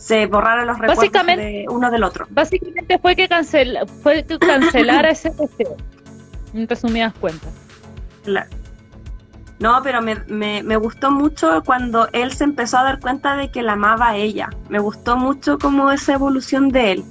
[0.00, 2.26] se borraron los recuerdos de uno del otro.
[2.30, 5.76] Básicamente fue que, cancel, fue que cancelara ese deseo,
[6.54, 7.52] en resumidas cuentas.
[8.24, 8.48] Claro.
[9.58, 13.50] No, pero me, me, me, gustó mucho cuando él se empezó a dar cuenta de
[13.50, 14.48] que la amaba a ella.
[14.70, 17.04] Me gustó mucho como esa evolución de él.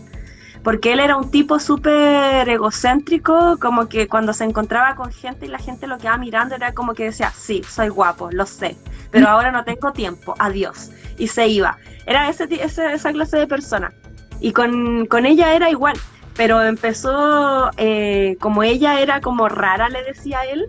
[0.63, 5.49] Porque él era un tipo súper egocéntrico, como que cuando se encontraba con gente y
[5.49, 8.75] la gente lo quedaba mirando era como que decía, sí, soy guapo, lo sé,
[9.12, 10.89] pero ahora no tengo tiempo, adiós.
[11.20, 11.78] Y se iba.
[12.08, 13.94] Era ese, esa clase de persona.
[14.42, 15.98] Y con, ella era igual,
[16.36, 20.68] pero empezó, eh, como ella era como rara, le decía él,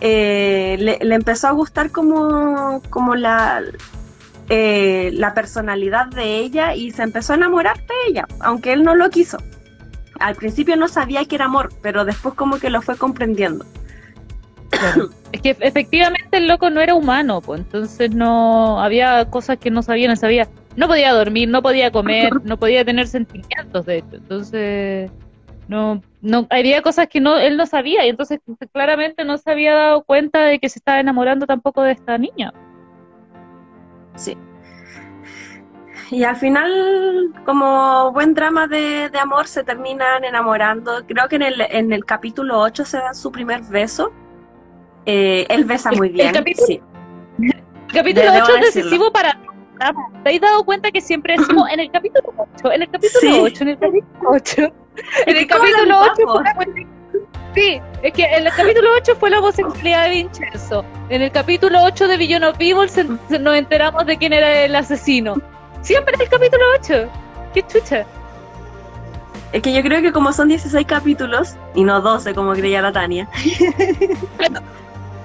[0.00, 3.62] eh, le, empezó a gustar como, como la,
[4.48, 8.94] eh, la personalidad de ella y se empezó a enamorar de ella, aunque él no
[8.94, 9.38] lo quiso.
[10.20, 13.64] Al principio no sabía que era amor, pero después como que lo fue comprendiendo.
[15.32, 19.80] Es que efectivamente el loco no era humano, pues entonces no había cosas que no
[19.80, 24.16] sabía, no sabía no podía dormir, no podía comer, no podía tener sentimientos, de hecho.
[24.16, 25.10] Entonces,
[25.68, 28.40] no, no, había cosas que no, él no sabía y entonces
[28.72, 32.52] claramente no se había dado cuenta de que se estaba enamorando tampoco de esta niña.
[34.14, 34.36] Sí.
[36.10, 41.04] Y al final, como buen drama de, amor, se terminan enamorando.
[41.06, 44.12] Creo que en el, en el capítulo 8 se dan su primer beso.
[45.06, 46.28] Eh, él besa muy bien.
[46.28, 46.80] El capítulo, sí.
[47.38, 49.38] el capítulo 8 es decisivo para
[50.24, 53.62] ¿Te has dado cuenta que siempre decimos en el capítulo 8, en el capítulo 8,
[53.62, 54.72] en el capítulo 8?
[55.26, 56.54] En el capítulo 8 fue la
[57.54, 60.84] Sí, es que en el capítulo 8 fue la homosexualidad de Vincenzo.
[61.08, 62.90] En el capítulo 8 de Billion of Evil
[63.40, 65.40] nos enteramos de quién era el asesino.
[65.80, 67.08] Siempre en el capítulo 8.
[67.54, 68.04] Qué chucha.
[69.52, 72.92] Es que yo creo que como son 16 capítulos, y no 12 como creía la
[72.92, 73.28] Tania,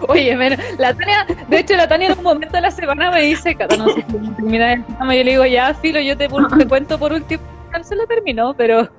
[0.09, 3.55] Oye, la Tania, de hecho la Tania en un momento de la semana me dice,
[3.55, 6.97] Cata, no sé si termina el yo le digo, ya, filo, yo te, te cuento
[6.97, 8.89] por último, no se lo terminó, pero,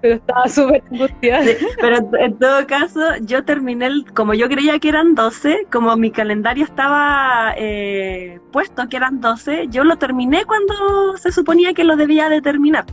[0.00, 1.44] pero estaba súper angustiada.
[1.80, 6.10] pero en todo caso, yo terminé, el, como yo creía que eran 12, como mi
[6.10, 11.96] calendario estaba eh, puesto que eran 12, yo lo terminé cuando se suponía que lo
[11.96, 12.84] debía de terminar.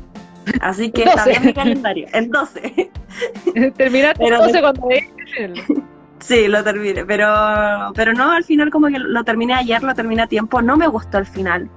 [0.60, 2.92] Así que está bien mi calendario, en 12.
[3.78, 4.88] Terminaste en 12 cuando
[6.22, 7.28] Sí, lo terminé, pero,
[7.96, 10.88] pero no, al final como que lo terminé ayer, lo terminé a tiempo, no me
[10.88, 11.70] gustó el final.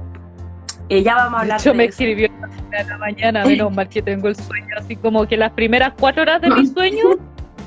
[0.91, 2.29] Eh, ya vamos a hablar Yo me escribió
[2.79, 6.23] a la mañana, menos mal que tengo el sueño, así como que las primeras cuatro
[6.23, 7.17] horas de mi sueño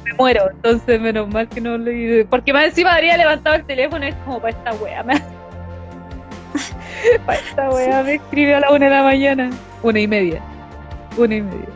[0.03, 0.49] me muero.
[0.51, 1.91] Entonces, menos mal que no lo
[2.29, 5.03] Porque más encima habría levantado el teléfono y es como para esta wea.
[5.03, 5.15] Me...
[7.25, 9.49] para esta wea me escribió a la una de la mañana.
[9.81, 10.41] Una y media.
[11.17, 11.67] Una y media.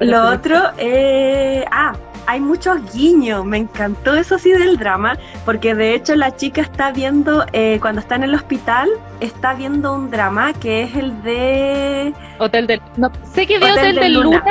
[0.00, 1.64] Lo otro, eh...
[1.70, 1.92] ah,
[2.30, 6.92] hay muchos guiños, me encantó eso sí del drama, porque de hecho la chica está
[6.92, 8.88] viendo, eh, cuando está en el hospital,
[9.18, 12.14] está viendo un drama que es el de...
[12.38, 12.80] Hotel del...
[12.96, 14.44] No, sé que vio Hotel, del Luna,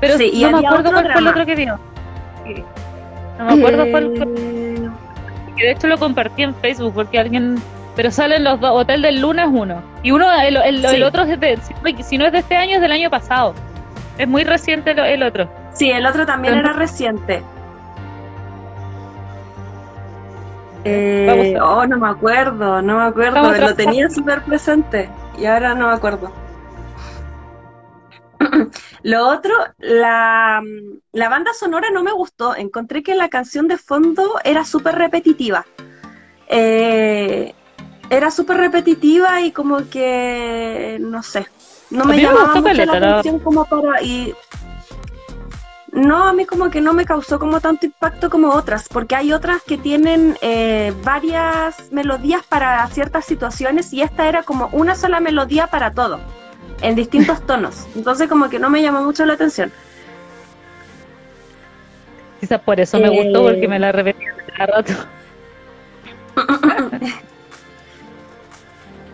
[0.00, 1.80] pero no me acuerdo cuál fue el otro que vio.
[3.38, 4.26] No me acuerdo cuál fue.
[4.36, 4.90] Eh,
[5.56, 7.56] que de hecho lo compartí en Facebook porque alguien...
[7.96, 9.82] Pero salen los dos, Hotel del Luna es uno.
[10.02, 11.58] Y uno, el, el, otro es de,
[12.02, 13.54] si no es de este año, es del año pasado.
[14.18, 15.61] Es muy reciente el otro.
[15.74, 17.42] Sí, el otro también era reciente.
[20.84, 23.52] Eh, oh, no me acuerdo, no me acuerdo.
[23.52, 25.08] Lo tenía súper presente
[25.38, 26.32] y ahora no me acuerdo.
[29.02, 30.62] Lo otro, la,
[31.12, 32.56] la, banda sonora no me gustó.
[32.56, 35.64] Encontré que la canción de fondo era súper repetitiva.
[36.48, 37.54] Eh,
[38.10, 41.46] era súper repetitiva y como que, no sé,
[41.90, 44.02] no me llamaba mucho la atención como para...
[44.02, 44.34] Y
[45.92, 49.32] no, a mí como que no me causó como tanto impacto como otras, porque hay
[49.34, 55.20] otras que tienen eh, varias melodías para ciertas situaciones y esta era como una sola
[55.20, 56.18] melodía para todo,
[56.80, 57.86] en distintos tonos.
[57.94, 59.70] Entonces como que no me llamó mucho la atención.
[62.40, 64.92] Quizás por eso me gustó, porque me la repetía cada rato.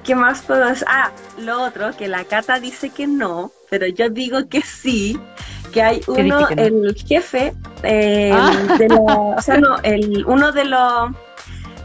[0.05, 0.87] ¿Qué más puedo decir?
[0.88, 5.21] Ah, lo otro, que la Cata dice que no, pero yo digo que sí,
[5.72, 8.76] que hay uno, el jefe, eh, ah.
[8.78, 11.11] de o sea, no, el, uno de los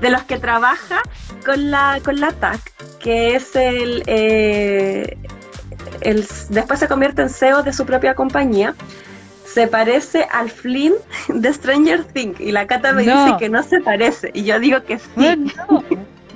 [0.02, 1.02] de los que trabaja
[1.46, 2.60] con la con la TAC,
[3.00, 5.18] que es el, eh,
[6.02, 8.76] el después se convierte en CEO de su propia compañía.
[9.46, 10.94] Se parece al Flynn
[11.28, 14.84] de Stranger Things y la Cata me dice que no se parece y yo digo
[14.84, 15.54] que sí.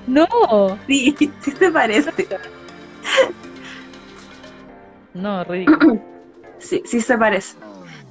[0.05, 0.77] No.
[0.87, 2.11] Sí, sí se parece.
[5.13, 5.99] No, ridículo.
[6.67, 7.55] Sí, sí se parece.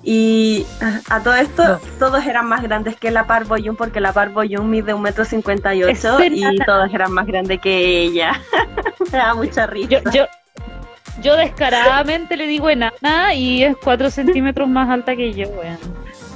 [0.02, 0.64] Y
[1.10, 4.66] a todo esto, todos eran más grandes que la Parvo Young porque la Parvo Young
[4.66, 8.40] mide un metro cincuenta y ocho y todos eran más grandes que ella.
[9.12, 10.00] Me da mucha risa.
[10.12, 10.26] Yo,
[11.20, 15.78] yo, descaradamente le digo enana y es cuatro centímetros más alta que yo, weón.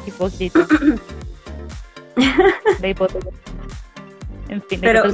[0.04, 0.66] Hipócrita.
[2.80, 3.30] De hipótesis.
[4.48, 5.04] En fin, pero,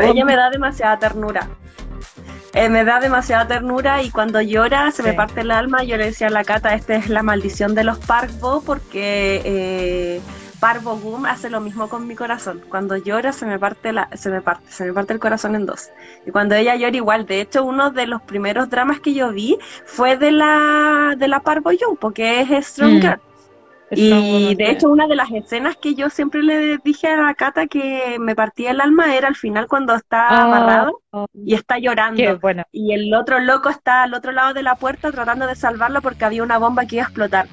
[0.00, 1.48] ella me da demasiada ternura.
[2.54, 5.84] Eh, me da demasiada ternura y cuando llora se me parte el alma.
[5.84, 10.20] Yo le decía a la Cata, esta es la maldición de los Parvo porque eh,
[10.60, 12.62] Parvo Boom hace lo mismo con mi corazón.
[12.68, 15.64] Cuando llora se me parte la, se me parte, se me parte el corazón en
[15.64, 15.88] dos.
[16.26, 19.58] Y cuando ella llora igual, de hecho uno de los primeros dramas que yo vi
[19.86, 23.16] fue de la de la Parvo Young, porque es Stronger.
[23.16, 23.31] Mm.
[23.94, 28.16] Y de hecho, una de las escenas que yo siempre le dije a Cata que
[28.18, 31.26] me partía el alma era al final cuando está ah, amarrado oh.
[31.34, 32.22] y está llorando.
[32.72, 36.24] Y el otro loco está al otro lado de la puerta tratando de salvarlo porque
[36.24, 37.46] había una bomba que iba a explotar.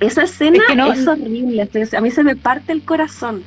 [0.00, 0.62] Esa escena
[0.92, 3.44] es, horrible, a mí se me parte el corazón.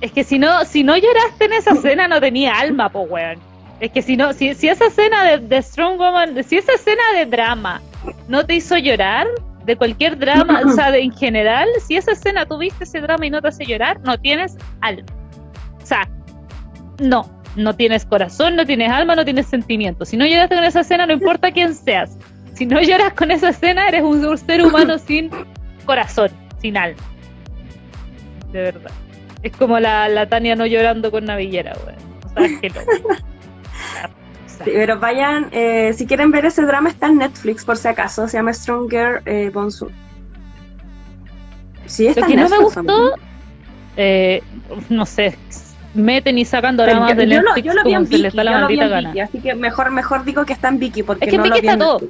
[0.00, 3.38] Es que si no, si no lloraste en esa escena no tenía alma, po weón.
[3.80, 7.02] Es que si no, si, si esa escena de, de Strong Woman, si esa escena
[7.14, 7.80] de drama
[8.28, 9.26] no te hizo llorar,
[9.70, 13.40] de cualquier drama, o sea, en general, si esa escena tuviste ese drama y no
[13.40, 15.06] te hace llorar, no tienes alma.
[15.80, 16.08] O sea,
[16.98, 20.04] no, no tienes corazón, no tienes alma, no tienes sentimiento.
[20.04, 22.18] Si no lloraste con esa escena, no importa quién seas.
[22.54, 25.30] Si no lloras con esa escena, eres un ser humano sin
[25.84, 26.30] corazón,
[26.60, 27.00] sin alma.
[28.52, 28.90] De verdad.
[29.44, 31.94] Es como la, la Tania no llorando con Navillera, güey.
[32.24, 32.80] O sea, que no.
[34.64, 38.36] pero vayan, eh, si quieren ver ese drama está en Netflix por si acaso, se
[38.36, 39.90] llama Stronger eh, Bonsu.
[41.86, 43.14] Sí, está Lo que no me gustó,
[43.96, 44.42] eh,
[44.88, 45.36] no sé,
[45.94, 48.88] meten y sacan dramas de Netflix yo lo, vi en Viki, les da la maldita
[48.88, 49.12] gana.
[49.22, 51.78] así que mejor, mejor digo que está en Viki porque es que en Viki está
[51.78, 52.00] todo.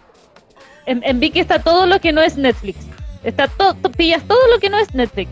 [0.87, 2.79] En, en, Viki está todo lo que no es Netflix.
[3.23, 5.31] Está todo, pillas todo lo que no es Netflix.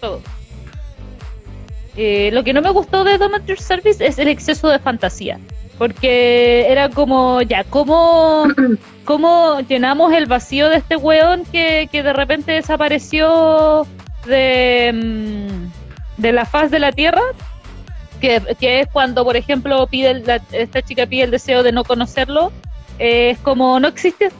[0.00, 0.20] Todo.
[1.96, 5.38] Eh, lo que no me gustó de Domater Service es el exceso de fantasía.
[5.78, 8.44] Porque era como, ya, ¿cómo,
[9.04, 13.86] cómo llenamos el vacío de este weón que, de repente desapareció
[14.26, 17.22] de, mm, de la faz de la Tierra?
[18.20, 20.22] Que, es cuando, por ejemplo, pide
[20.52, 22.52] esta chica pide el deseo de no conocerlo.
[22.98, 24.30] es como, no existe.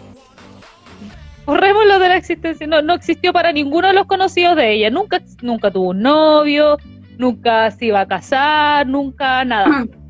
[1.45, 2.67] Borrémoslo de la existencia.
[2.67, 4.89] No, no existió para ninguno de los conocidos de ella.
[4.89, 6.79] Nunca, nunca tuvo un novio,
[7.19, 9.85] nunca se iba a casar, nunca nada.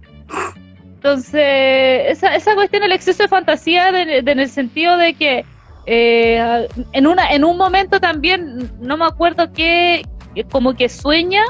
[1.04, 1.42] Entonces,
[2.08, 5.44] esa, esa cuestión, el exceso de fantasía en el sentido de que
[5.86, 10.02] Eh, en, una, en un momento también, no me acuerdo qué,
[10.50, 11.42] como que sueña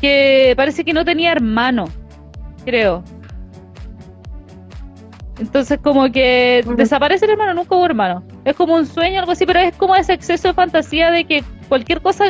[0.00, 1.84] que parece que no tenía hermano,
[2.64, 3.04] creo.
[5.38, 8.24] Entonces como que desaparece el hermano, nunca hubo hermano.
[8.44, 11.44] Es como un sueño, algo así, pero es como ese exceso de fantasía de que
[11.68, 12.24] cualquier cosa,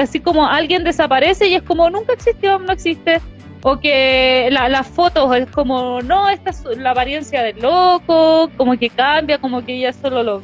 [0.00, 3.20] así como alguien desaparece y es como nunca existió, no existe.
[3.62, 8.88] O que las fotos es como, no, esta es la apariencia del loco, como que
[8.88, 10.42] cambia, como que ella solo lo...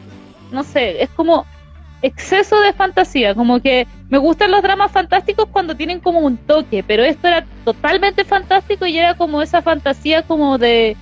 [0.51, 1.47] No sé, es como
[2.03, 6.85] exceso de fantasía, como que me gustan los dramas fantásticos cuando tienen como un toque,
[6.87, 10.97] pero esto era totalmente fantástico y era como esa fantasía como de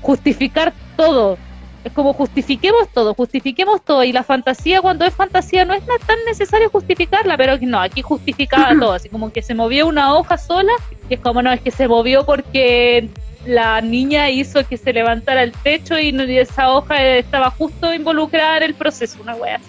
[0.00, 1.38] justificar todo.
[1.84, 4.04] Es como justifiquemos todo, justifiquemos todo.
[4.04, 8.74] Y la fantasía, cuando es fantasía, no es tan necesario justificarla, pero no, aquí justificaba
[8.80, 8.92] todo.
[8.92, 10.72] Así como que se movió una hoja sola,
[11.08, 13.08] y es como, no, es que se movió porque
[13.46, 18.62] la niña hizo que se levantara el techo y esa hoja estaba justo involucrada en
[18.64, 19.64] el proceso, una wea así.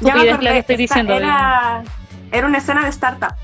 [0.00, 1.14] Ya la que estoy diciendo.
[1.14, 1.82] Era,
[2.32, 3.34] era una escena de startup.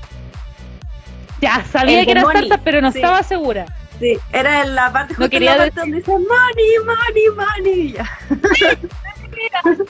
[1.39, 3.65] Ya, sabía que era startup, pero no estaba segura.
[4.01, 7.95] Sí, era en la parte, no quería la donde dice money, money, money.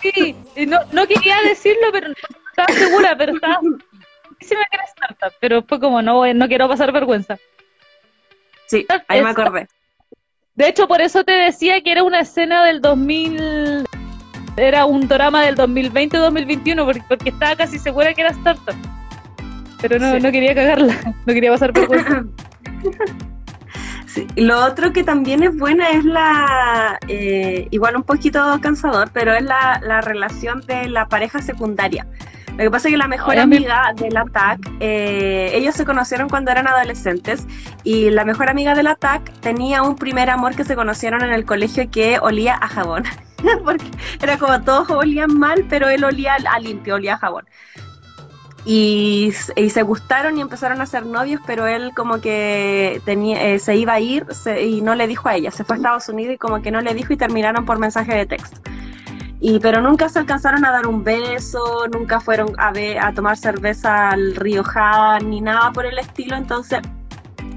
[0.01, 0.35] Sí,
[0.67, 3.61] no, no quería decirlo, pero estaba segura, pero estaba
[4.41, 7.37] sí me era startup, pero fue como no, no quiero pasar vergüenza.
[8.67, 9.69] Sí, ahí me acordé.
[10.55, 13.85] De hecho, por eso te decía que era una escena del 2000,
[14.57, 18.75] era un drama del 2020-2021, porque, porque estaba casi segura que era startup.
[19.81, 22.25] Pero no, no quería cagarla, no quería pasar vergüenza.
[24.35, 29.43] Lo otro que también es buena es la, eh, igual un poquito cansador, pero es
[29.43, 32.05] la, la, relación de la pareja secundaria.
[32.51, 36.51] Lo que pasa es que la mejor amiga del ATAC, eh, ellos se conocieron cuando
[36.51, 37.47] eran adolescentes
[37.83, 41.45] y la mejor amiga del ATAC tenía un primer amor que se conocieron en el
[41.45, 43.03] colegio que olía a jabón.
[43.63, 43.85] Porque
[44.21, 47.45] era como todos olían mal, pero él olía a limpio, olía a jabón
[48.65, 53.75] y, se gustaron y empezaron a ser novios, pero él como que tenía, eh, se
[53.75, 54.25] iba a ir
[54.61, 56.81] y no le dijo a ella, se fue a Estados Unidos y como que no
[56.81, 58.59] le dijo y terminaron por mensaje de texto.
[59.39, 63.37] Y, pero nunca se alcanzaron a dar un beso, nunca fueron a, ver, a tomar
[63.37, 66.81] cerveza al río Han ni nada por el estilo, entonces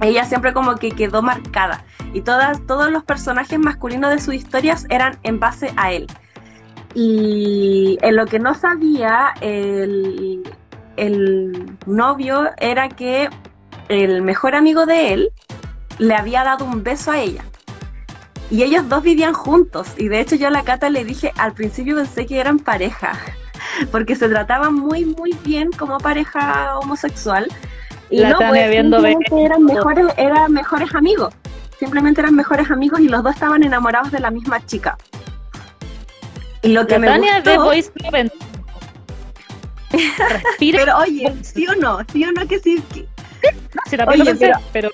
[0.01, 1.85] ella siempre como que quedó marcada
[2.15, 6.07] y todas, todos los personajes masculinos de sus historias eran en base a él.
[6.95, 10.45] Y en lo que no sabía, el,
[10.97, 13.29] el novio era que
[13.89, 15.33] el mejor amigo de él
[15.99, 17.45] le había dado un beso a ella.
[18.51, 19.89] Y ellos dos vivían juntos.
[19.97, 23.13] Y de hecho yo a la Cata le dije, al principio pensé que eran pareja,
[23.91, 27.49] porque se trataban muy, muy bien como pareja homosexual.
[28.11, 31.35] Y no, pues, simplemente eran mejores, eran mejores amigos.
[31.79, 34.97] Simplemente eran mejores amigos y los dos estaban enamorados de la misma chica.
[36.63, 37.73] Y lo que me gustó...
[40.59, 41.99] Pero oye, ¿sí o no?
[42.13, 42.83] ¿Sí o no que sí?
[42.91, 43.07] Si
[44.07, 44.91] oye, pero, pero...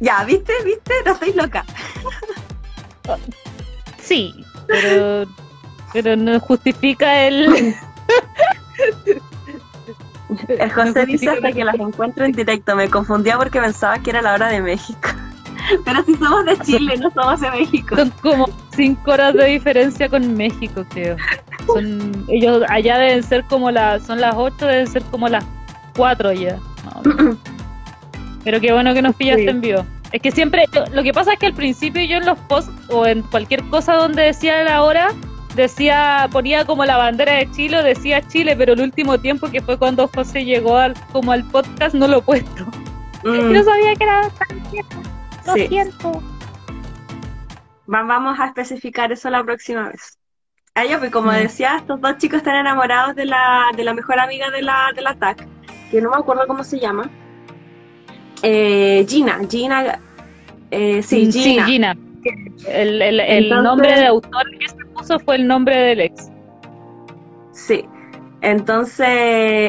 [0.00, 0.52] Ya, ¿viste?
[0.64, 0.94] ¿Viste?
[1.04, 1.64] No estoy loca.
[4.00, 4.34] Sí,
[4.66, 5.26] pero,
[5.92, 7.74] pero no justifica el...
[10.48, 12.76] El José dice hasta que las encuentro en directo.
[12.76, 15.08] Me confundía porque pensaba que era la hora de México.
[15.84, 17.96] Pero si somos de Chile, no somos de México.
[17.96, 21.16] Son como cinco horas de diferencia con México, creo.
[21.72, 25.44] Son, ellos allá deben ser como las, son las ocho, deben ser como las
[25.96, 26.58] cuatro ya.
[28.44, 29.84] Pero qué bueno que nos pillaste en vivo.
[30.12, 33.04] Es que siempre, lo que pasa es que al principio yo en los posts o
[33.04, 35.08] en cualquier cosa donde decía la hora,
[35.54, 39.76] decía, ponía como la bandera de Chile, decía Chile, pero el último tiempo que fue
[39.76, 42.64] cuando José llegó al, como al podcast no lo he puesto.
[43.24, 43.52] Mm.
[43.52, 44.62] No sabía que era tan
[45.46, 46.22] lo siento.
[47.86, 50.17] Vamos a especificar eso la próxima vez.
[50.74, 51.34] A ella, pues como mm.
[51.34, 55.02] decía, estos dos chicos están enamorados de la, de la mejor amiga de la, de
[55.02, 55.46] la TAC,
[55.90, 57.10] que no me acuerdo cómo se llama.
[58.42, 59.98] Eh, Gina, Gina,
[60.70, 61.66] eh, sí, Gina.
[61.66, 61.96] Sí, Gina.
[62.68, 66.30] El, el, el nombre de autor que se puso fue el nombre del ex.
[67.52, 67.84] Sí.
[68.40, 69.08] Entonces,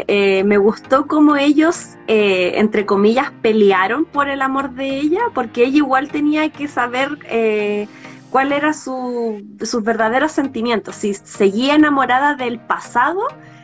[0.08, 5.64] eh, me gustó cómo ellos, eh, entre comillas, pelearon por el amor de ella, porque
[5.64, 7.88] ella igual tenía que saber eh,
[8.30, 13.21] cuál era su, sus verdaderos sentimientos, si seguía enamorada del pasado,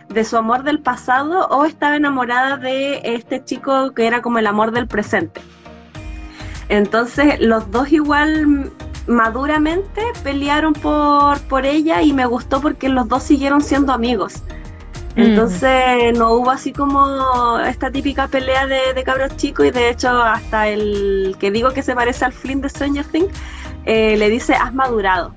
[0.09, 4.47] de su amor del pasado, o estaba enamorada de este chico que era como el
[4.47, 5.41] amor del presente.
[6.69, 8.71] Entonces, los dos igual
[9.07, 14.41] maduramente pelearon por, por ella y me gustó porque los dos siguieron siendo amigos.
[15.15, 20.67] Entonces no hubo así como esta típica pelea de, cabros chicos y de hecho hasta
[20.67, 23.31] el que digo que se parece al Flynn de Stranger Things
[23.85, 25.33] eh, le dice has madurado.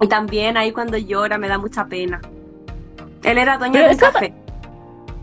[0.00, 2.20] Y también ahí cuando llora me da mucha pena.
[3.24, 4.32] Él era dueño de café.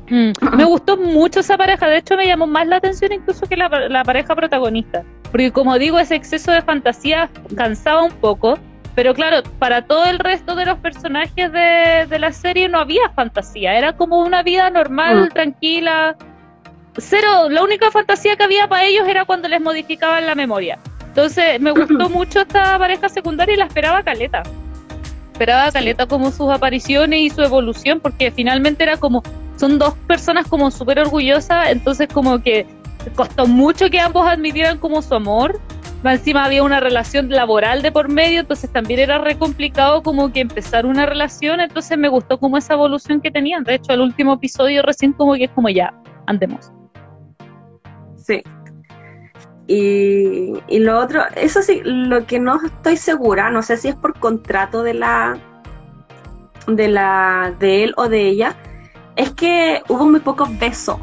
[0.09, 3.57] Mm, me gustó mucho esa pareja, de hecho me llamó más la atención incluso que
[3.57, 8.59] la, la, pareja protagonista, porque como digo, ese exceso de fantasía cansaba un poco,
[8.93, 13.09] pero claro, para todo el resto de los personajes de, de la serie no había
[13.15, 15.29] fantasía, era como una vida normal, mm.
[15.29, 16.15] tranquila,
[16.97, 20.77] cero, la única fantasía que había para ellos era cuando les modificaban la memoria.
[21.15, 24.43] Entonces me gustó mucho esta pareja secundaria y la esperaba Caleta.
[25.31, 29.23] Esperaba Caleta como sus apariciones y su evolución, porque finalmente era como,
[29.55, 32.67] son dos personas como súper orgullosas, entonces como que
[33.15, 35.59] costó mucho que ambos admitieran como su amor,
[36.03, 40.41] encima había una relación laboral de por medio, entonces también era re complicado como que
[40.41, 44.33] empezar una relación, entonces me gustó como esa evolución que tenían, de hecho el último
[44.33, 45.93] episodio recién como que es como ya,
[46.27, 46.71] andemos.
[48.17, 48.43] Sí,
[49.67, 53.95] y, y, lo otro, eso sí, lo que no estoy segura, no sé si es
[53.95, 55.39] por contrato de la
[56.67, 58.55] de la de él o de ella,
[59.15, 60.97] es que hubo muy pocos besos.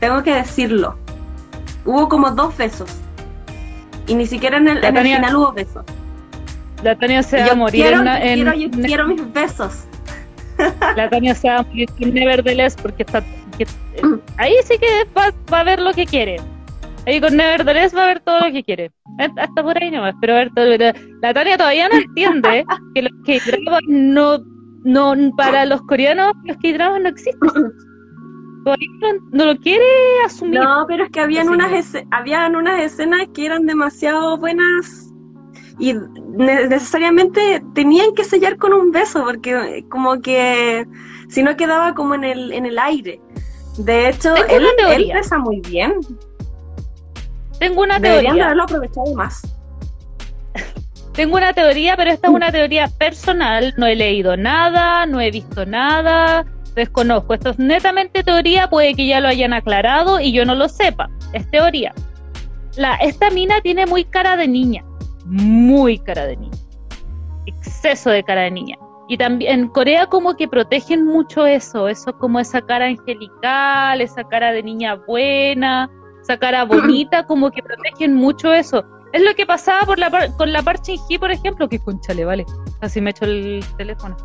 [0.00, 0.98] Tengo que decirlo.
[1.84, 2.90] Hubo como dos besos.
[4.06, 5.84] Y ni siquiera en el, final hubo besos.
[6.82, 9.84] La Tania se va a morir quiero, en, quiero, quiero mis besos.
[10.96, 13.22] La Tania se va a morir en Nevertheless porque está
[14.36, 16.40] ahí sí que va, va a ver lo que quiere.
[17.06, 18.90] Ahí con Nevertheless va a ver todo lo que quiere.
[19.18, 20.66] Hasta por ahí nomás, pero a ver todo.
[21.22, 23.40] La Tania todavía no entiende que los que
[23.88, 24.38] no,
[24.84, 27.50] no, para los coreanos, los que dramas no existen.
[29.32, 29.84] No, lo quiere
[30.26, 30.60] asumir.
[30.60, 35.12] No, pero es que habían unas, habían unas escenas que eran demasiado buenas
[35.78, 35.94] y
[36.36, 40.86] necesariamente tenían que sellar con un beso porque como que
[41.28, 43.20] si no quedaba como en el, en el aire.
[43.78, 45.94] De hecho, él, él pesa muy bien.
[47.58, 48.44] Tengo una Deberían teoría.
[48.46, 49.42] haberlo aprovechado más.
[51.12, 53.74] Tengo una teoría, pero esta es una teoría personal.
[53.76, 56.46] No he leído nada, no he visto nada,
[56.76, 57.34] desconozco.
[57.34, 61.10] Esto es netamente teoría, puede que ya lo hayan aclarado y yo no lo sepa.
[61.32, 61.92] Es teoría.
[62.76, 64.84] La, esta mina tiene muy cara de niña.
[65.24, 66.56] Muy cara de niña.
[67.46, 68.76] Exceso de cara de niña.
[69.08, 74.22] Y también en Corea como que protegen mucho eso, eso como esa cara angelical, esa
[74.22, 75.90] cara de niña buena
[76.28, 78.84] esa cara bonita, como que protegen mucho eso.
[79.12, 82.44] Es lo que pasaba por la con la Park Shin por ejemplo, que conchale, vale,
[82.82, 84.16] así me echo el teléfono.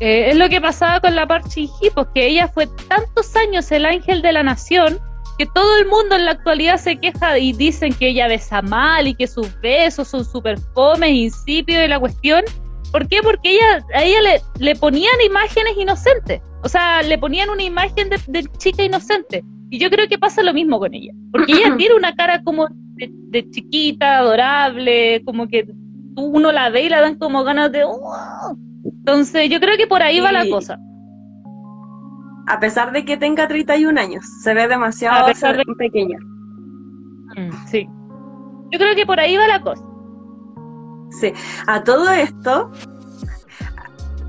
[0.00, 3.86] Eh, es lo que pasaba con la Park Shin porque ella fue tantos años el
[3.86, 4.98] ángel de la nación
[5.38, 9.06] que todo el mundo en la actualidad se queja y dicen que ella besa mal
[9.06, 12.42] y que sus besos son súper fomes, insípidos y la cuestión.
[12.90, 13.22] ¿Por qué?
[13.22, 16.40] Porque ella, a ella le, le ponían imágenes inocentes.
[16.62, 19.44] O sea, le ponían una imagen de, de chica inocente.
[19.70, 22.68] Y yo creo que pasa lo mismo con ella, porque ella tiene una cara como
[22.96, 25.68] de, chiquita, adorable, como que
[26.16, 27.84] uno la ve y la dan como ganas de...
[27.84, 28.56] Oh".
[28.84, 30.78] Entonces yo creo que por ahí va la cosa.
[32.48, 35.26] A pesar de que tenga 31 años, se ve demasiado
[35.76, 36.18] pequeña.
[37.36, 37.88] Mm, sí.
[38.70, 39.84] Yo creo que por ahí va la cosa.
[41.10, 41.32] Sí.
[41.66, 42.70] A todo esto,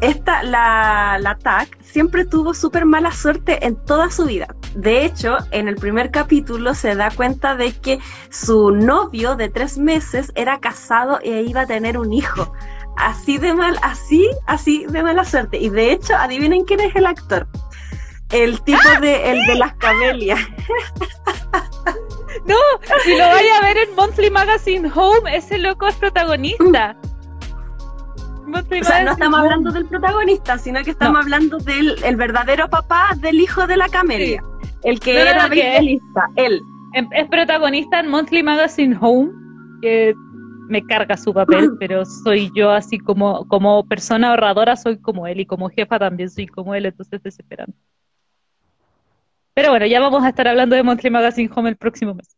[0.01, 4.47] esta, la, la TAC siempre tuvo súper mala suerte en toda su vida.
[4.75, 9.77] De hecho, en el primer capítulo se da cuenta de que su novio de tres
[9.77, 12.53] meses era casado e iba a tener un hijo.
[12.97, 15.57] Así de mal, así, así de mala suerte.
[15.57, 17.47] Y de hecho, adivinen quién es el actor.
[18.31, 18.99] El tipo ¡Ah!
[18.99, 20.39] de, el de las camelias.
[22.45, 22.55] No,
[23.03, 26.95] si lo vaya a ver en Monthly Magazine Home, ese loco es protagonista.
[28.53, 33.09] O sea, no estamos hablando del protagonista, sino que estamos hablando del el verdadero papá
[33.17, 34.43] del hijo de la camelia.
[34.83, 36.61] El que era beisbolista, él.
[36.93, 39.31] Em, es protagonista en Monthly Magazine Home,
[39.81, 40.15] que
[40.69, 45.41] me carga su papel, pero soy yo así como, como persona ahorradora, soy como él,
[45.41, 47.77] y como jefa también soy como él, entonces desesperante.
[49.53, 52.37] Pero bueno, ya vamos a estar hablando de Monthly Magazine Home el próximo mes.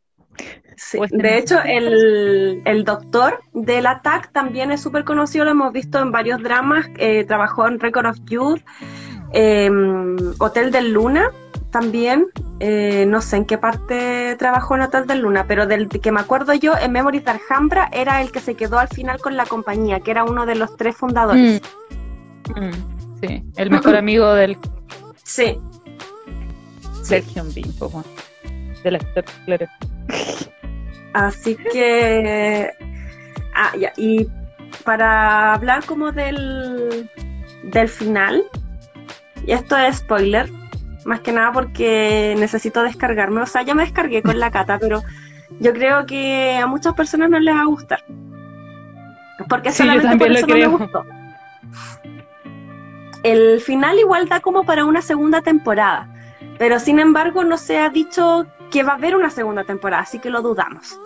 [1.11, 6.11] De hecho, el, el, doctor del ATAC también es súper conocido, lo hemos visto en
[6.11, 8.61] varios dramas, eh, trabajó en Record of Youth,
[9.33, 11.31] em, Hotel del Luna
[11.71, 12.27] también,
[12.59, 16.19] eh, no sé en qué parte trabajó en Hotel del Luna, pero del que me
[16.19, 19.45] acuerdo yo, en Memories de Alhambra, era el que se quedó al final con la
[19.45, 21.61] compañía, que era uno de los tres fundadores.
[22.55, 22.59] Mm.
[22.59, 22.71] Mm,
[23.21, 24.57] sí, el mejor amigo del...
[25.23, 25.59] Sí.
[27.03, 27.63] Sergio sí.
[28.83, 29.67] del actor, claro.
[31.13, 32.71] Así que.
[33.55, 33.91] Ah, ya.
[33.97, 34.27] Y
[34.83, 37.09] para hablar como del,
[37.63, 38.43] del final,
[39.45, 40.49] y esto es spoiler,
[41.05, 43.41] más que nada porque necesito descargarme.
[43.41, 45.01] O sea, ya me descargué con la cata, pero
[45.59, 48.03] yo creo que a muchas personas no les va a gustar.
[49.47, 51.05] Porque solamente por eso no me gustó.
[53.23, 56.07] el final igual da como para una segunda temporada,
[56.57, 60.19] pero sin embargo no se ha dicho que va a haber una segunda temporada, así
[60.19, 60.99] que lo dudamos.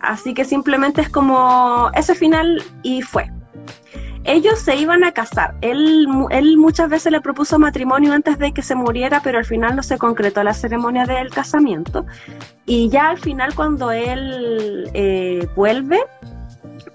[0.00, 3.30] Así que simplemente es como ese final y fue.
[4.24, 5.54] Ellos se iban a casar.
[5.62, 9.76] Él, él muchas veces le propuso matrimonio antes de que se muriera, pero al final
[9.76, 12.06] no se concretó la ceremonia del casamiento.
[12.66, 16.00] Y ya al final cuando él eh, vuelve,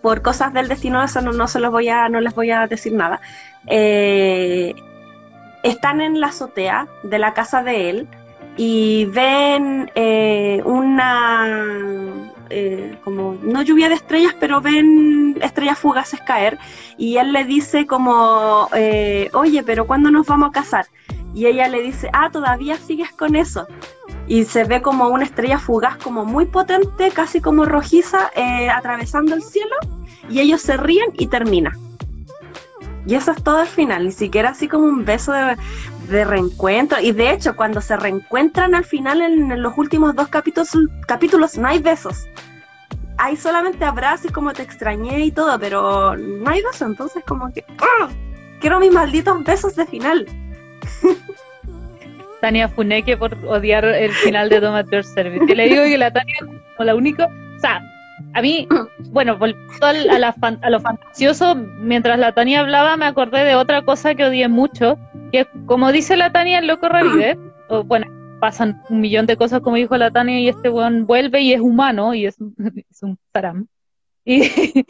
[0.02, 2.94] por cosas del destino, eso no, se los voy a, no les voy a decir
[2.94, 3.22] nada.
[3.66, 4.76] Eh,
[5.64, 8.08] están en la azotea de la casa de él
[8.58, 11.64] y ven eh, una
[12.50, 16.58] eh, como no lluvia de estrellas, pero ven estrellas fugaces caer
[16.98, 20.86] y él le dice como, eh, oye, pero ¿cuándo nos vamos a casar?
[21.34, 23.68] Y ella le dice, ah, todavía sigues con eso.
[24.28, 28.32] Y se ve como una estrella fugaz, como muy potente, casi como rojiza,
[28.74, 29.76] atravesando el cielo,
[30.30, 31.78] y ellos se ríen y termina.
[33.06, 35.58] Y eso es todo el final, ni siquiera así como un beso de,
[36.08, 37.00] de reencuentro.
[37.02, 40.72] Y de hecho, cuando se reencuentran al final en, los últimos dos capítulos,
[41.08, 42.28] capítulos, no hay besos.
[43.18, 46.82] Hay solamente abrazos y como te extrañé y todo, pero no hay besos.
[46.82, 47.64] Entonces, como que.
[47.80, 48.10] ¡ah!
[48.60, 50.26] Quiero mis malditos besos de final.
[52.42, 55.46] Tania Funeke por odiar el final de Your Service.
[55.48, 56.46] Y le digo que la Tania es
[56.76, 57.26] como la única.
[57.26, 57.82] O sea,
[58.36, 58.68] a mí,
[59.12, 64.14] bueno, a, la, a, lo fantasioso, mientras la Tania hablaba, me acordé de otra cosa
[64.14, 65.00] que odié mucho,
[65.32, 68.08] que como dice la Tania, el loco revive, o, bueno,
[68.42, 71.62] pasan un millón de cosas como dijo la Tania y este weón vuelve y es
[71.62, 72.36] humano y es,
[72.92, 73.68] es un taram.
[74.26, 74.84] Y,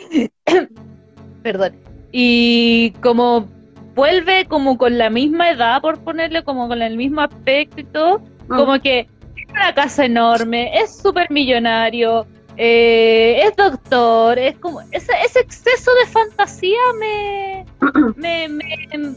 [1.44, 1.76] perdón.
[2.12, 3.48] Y como
[3.94, 8.80] vuelve como con la misma edad, por ponerle como con el mismo aspecto todo, como
[8.80, 12.26] que es una casa enorme, es súper millonario,
[12.58, 17.66] eh, es doctor, es como ese, ese exceso de fantasía me
[18.16, 19.16] me, me,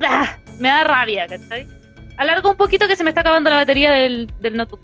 [0.00, 1.66] ah, me da rabia, ¿cachai?
[2.16, 4.80] Alargo un poquito que se me está acabando la batería del, del notebook.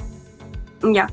[0.83, 1.09] Ya.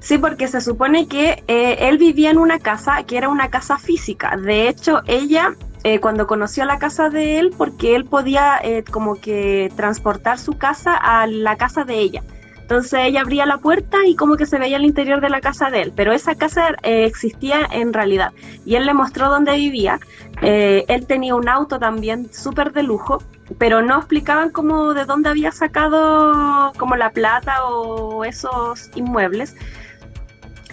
[0.00, 3.76] Sí, porque se supone que eh, él vivía en una casa que era una casa
[3.76, 4.36] física.
[4.36, 8.60] De hecho, ella, eh, cuando conoció la casa de él, porque él podía
[8.92, 12.22] como que transportar su casa a la casa de ella.
[12.66, 15.70] Entonces ella abría la puerta y como que se veía el interior de la casa
[15.70, 18.32] de él, pero esa casa eh, existía en realidad.
[18.64, 20.00] Y él le mostró dónde vivía.
[20.42, 23.22] Eh, él tenía un auto también súper de lujo,
[23.56, 29.54] pero no explicaban cómo de dónde había sacado como la plata o esos inmuebles.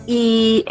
[0.07, 0.65] Y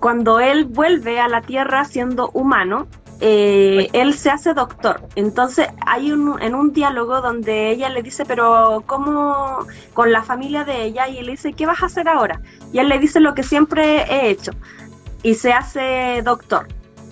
[0.00, 2.88] cuando él vuelve a la tierra siendo humano,
[3.20, 5.00] eh, él se hace doctor.
[5.14, 10.64] Entonces hay un, en un diálogo donde ella le dice, pero ¿cómo con la familia
[10.64, 11.08] de ella?
[11.08, 12.40] Y él le dice, ¿qué vas a hacer ahora?
[12.72, 14.52] Y él le dice lo que siempre he hecho.
[15.22, 16.68] Y se hace doctor.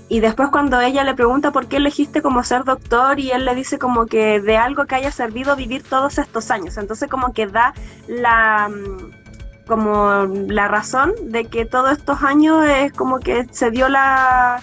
[0.08, 3.54] Y después cuando ella le pregunta por qué elegiste como ser doctor y él le
[3.54, 6.76] dice como que de algo que haya servido vivir todos estos años.
[6.76, 7.72] Entonces como que da
[8.06, 13.88] la mm, como la razón de que todos estos años es como que se dio
[13.88, 14.60] la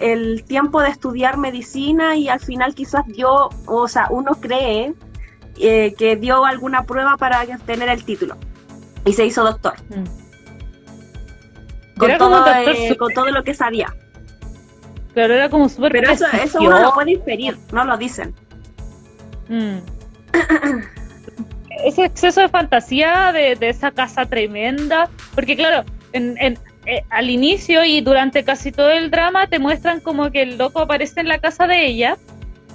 [0.00, 4.94] el tiempo de estudiar medicina y al final quizás dio, o sea, uno cree
[5.58, 8.36] eh, que dio alguna prueba para tener el título
[9.04, 9.74] y se hizo doctor.
[9.88, 10.04] Mm.
[11.98, 13.92] Con, todo, eh, con todo lo que sabía.
[15.14, 18.34] Pero era como súper Pero eso, eso, uno lo puede inferir, no lo dicen.
[19.48, 19.78] Mm.
[21.84, 26.58] Ese exceso de fantasía de, de, esa casa tremenda, porque claro, en, en,
[26.90, 30.80] eh, al inicio y durante casi todo el drama te muestran como que el loco
[30.80, 32.16] aparece en la casa de ella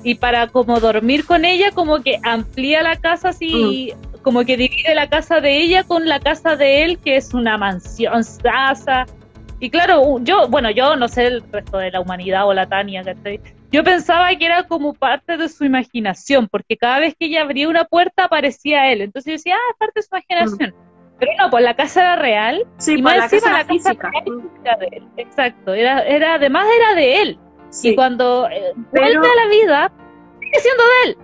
[0.04, 4.22] y para como dormir con ella como que amplía la casa así mm.
[4.22, 7.58] como que divide la casa de ella con la casa de él que es una
[7.58, 9.08] mansión casa
[9.60, 13.02] y claro yo bueno yo no sé el resto de la humanidad o la Tania
[13.72, 17.68] yo pensaba que era como parte de su imaginación porque cada vez que ella abría
[17.68, 20.93] una puerta aparecía él entonces yo decía ah es parte de su imaginación mm.
[21.26, 22.66] Pero no, pues la casa era real.
[22.78, 24.12] Sí, y pues la, casa la física.
[24.64, 25.08] era de él.
[25.18, 27.40] Exacto, era, era, además era de él.
[27.82, 29.92] Y cuando eh, vuelve a la vida,
[30.40, 31.18] sigue siendo de él.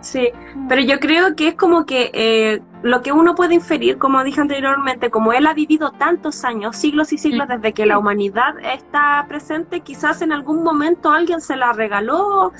[0.00, 0.30] Sí,
[0.68, 4.40] pero yo creo que es como que eh, lo que uno puede inferir, como dije
[4.40, 9.26] anteriormente, como él ha vivido tantos años, siglos y siglos desde que la humanidad está
[9.28, 12.52] presente, quizás en algún momento alguien se la regaló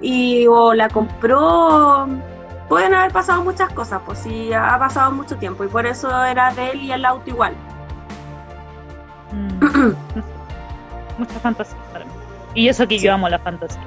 [0.00, 2.06] y o la compró
[2.68, 6.52] pueden haber pasado muchas cosas, pues sí, ha pasado mucho tiempo y por eso era
[6.54, 7.54] de él y el auto igual.
[9.32, 9.92] Mm.
[11.18, 12.10] Mucha fantasía para mí.
[12.54, 13.82] Y eso que yo amo la fantasía.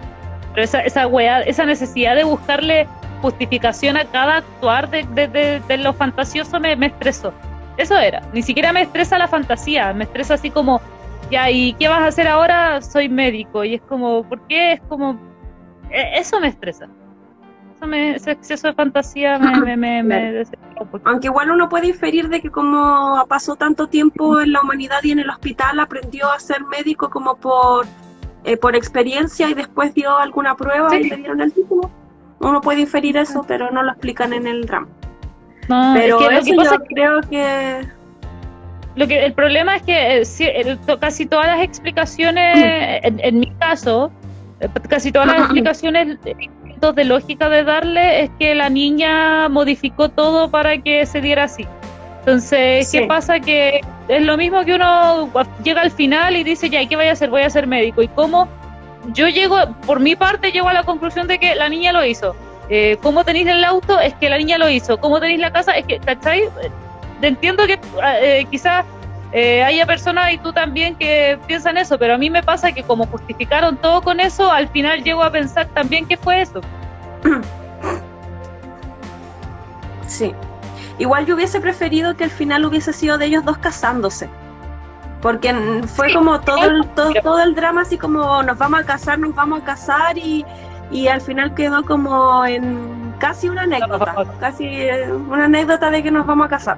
[0.54, 2.88] Pero esa, esa weá, esa necesidad de buscarle
[3.22, 7.34] justificación a cada actuar de, de, de, lo fantasioso me, me estresó.
[7.78, 8.22] Eso era.
[8.34, 10.82] Ni siquiera me estresa la fantasía, me estresa así como,
[11.30, 12.82] ya, ¿y qué vas a hacer ahora?
[12.82, 13.64] Soy médico.
[13.64, 14.74] Y es como, ¿por qué?
[14.74, 15.18] Es como,
[15.90, 16.88] e, eso me estresa.
[17.78, 20.44] Eso me, ese exceso de fantasía me, me, me,
[21.04, 25.12] Aunque igual uno puede inferir de que como pasó tanto tiempo en la humanidad y
[25.12, 27.86] en el hospital, aprendió a ser médico como por,
[28.46, 31.92] eh, por experiencia y después dio alguna prueba y le dieron el título.
[32.40, 34.88] Uno puede inferir eso, pero no lo explican en el drama.
[35.94, 37.88] pero es que yo creo que
[38.96, 42.58] lo que el problema es que eh, casi todas las explicaciones,
[43.04, 44.12] en, mi caso,
[44.60, 46.18] eh, casi todas las explicaciones
[46.78, 51.66] de lógica de darle es que la niña modificó todo para que se diera así.
[52.20, 53.40] Entonces, ¿qué pasa?
[53.40, 55.30] Que es lo mismo que uno
[55.64, 57.30] llega al final y dice, ya, ¿qué voy a hacer?
[57.30, 58.02] Voy a ser médico.
[58.02, 58.48] ¿Y cómo?
[59.14, 62.36] Yo llego, por mi parte, llego a la conclusión de que la niña lo hizo.
[62.70, 64.00] Eh, ¿Cómo tenéis el auto?
[64.00, 64.98] Es que la niña lo hizo.
[64.98, 65.72] ¿Cómo tenéis la casa?
[65.72, 66.44] Es que, ¿cachai?
[67.22, 67.80] entiendo que
[68.22, 68.86] eh, quizás
[69.34, 72.84] eh, haya personas y tú también que piensan eso, pero a mí me pasa que
[72.84, 76.62] como justificaron todo con eso, al final llego a pensar también que fue eso.
[80.08, 80.34] Sí.
[81.00, 84.30] Igual yo hubiese preferido que al final hubiese sido de ellos dos casándose.
[85.22, 85.54] Porque
[85.86, 89.36] fue como todo el, todo, todo el drama así como nos vamos a casar, nos
[89.36, 90.46] vamos a casar y,
[90.92, 96.12] y al final quedó como en casi una anécdota, casi eh, una anécdota de que
[96.12, 96.78] nos vamos a casar.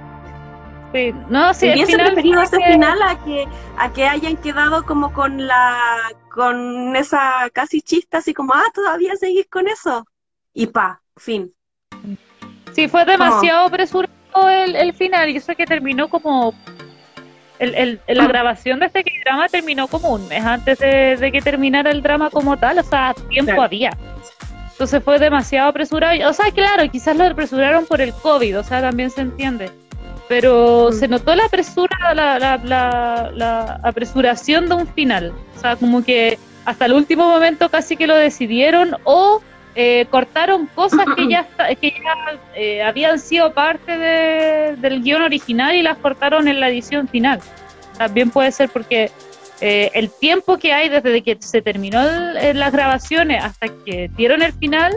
[0.92, 5.46] Sí, no, sí, hubiese preferido ese final a que, a que hayan quedado como con
[5.46, 5.78] la,
[6.34, 10.06] con esa casi chista, así como, ah, todavía seguís con eso.
[10.52, 11.54] Y pa, fin.
[12.74, 14.10] Sí, fue demasiado apresurado
[14.50, 16.56] el, el final, y eso que terminó como
[17.60, 21.92] el, el, la grabación de este drama terminó como un mes antes de, que terminara
[21.92, 23.92] el drama como tal, o sea, tiempo había.
[24.72, 26.30] Entonces fue demasiado apresurado.
[26.30, 29.70] O sea, claro, quizás lo apresuraron por el COVID, o sea, también se entiende
[30.30, 30.94] pero mm.
[30.94, 35.34] se notó la apresura, la, la, la, apresuración de un final.
[35.58, 39.42] O sea, como que hasta el último momento casi que lo decidieron o
[39.76, 45.82] eh, cortaron cosas que ya, que ya eh, habían sido parte del guion original y
[45.82, 47.40] las cortaron en la edición final.
[47.98, 49.12] También puede ser porque
[49.62, 54.54] eh, el tiempo que hay desde que se terminó las grabaciones hasta que dieron el
[54.54, 54.96] final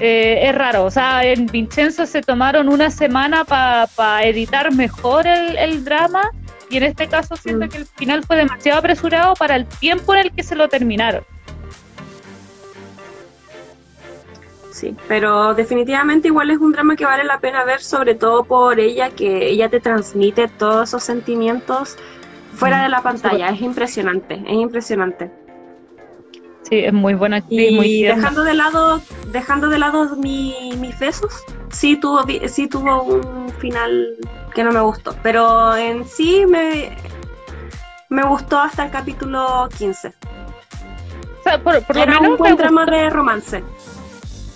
[0.00, 0.84] eh, es raro.
[0.84, 6.30] O sea, en Vincenzo se tomaron una semana para editar mejor el, drama
[6.70, 7.68] y en este caso siento mm.
[7.68, 11.22] que el final fue demasiado apresurado para el tiempo en el que se lo terminaron.
[14.72, 18.80] Sí, pero definitivamente igual es un drama que vale la pena ver, sobre todo por
[18.80, 21.98] ella, que ella te transmite todos esos sentimientos
[22.54, 22.82] fuera mm.
[22.84, 23.48] de la pantalla.
[23.50, 25.30] Es impresionante, es impresionante.
[26.70, 29.02] Sí, es muy buena actriz, y muy dejando de lado,
[29.32, 31.32] dejando de lado mi, mis besos,
[31.70, 34.16] sí tuvo, sí tuvo un final
[34.54, 36.96] que no me gustó, pero en sí me,
[38.08, 40.08] me gustó hasta el capítulo 15.
[40.08, 40.12] O
[41.42, 43.64] sea, por, por Era lo menos un buen drama de romance.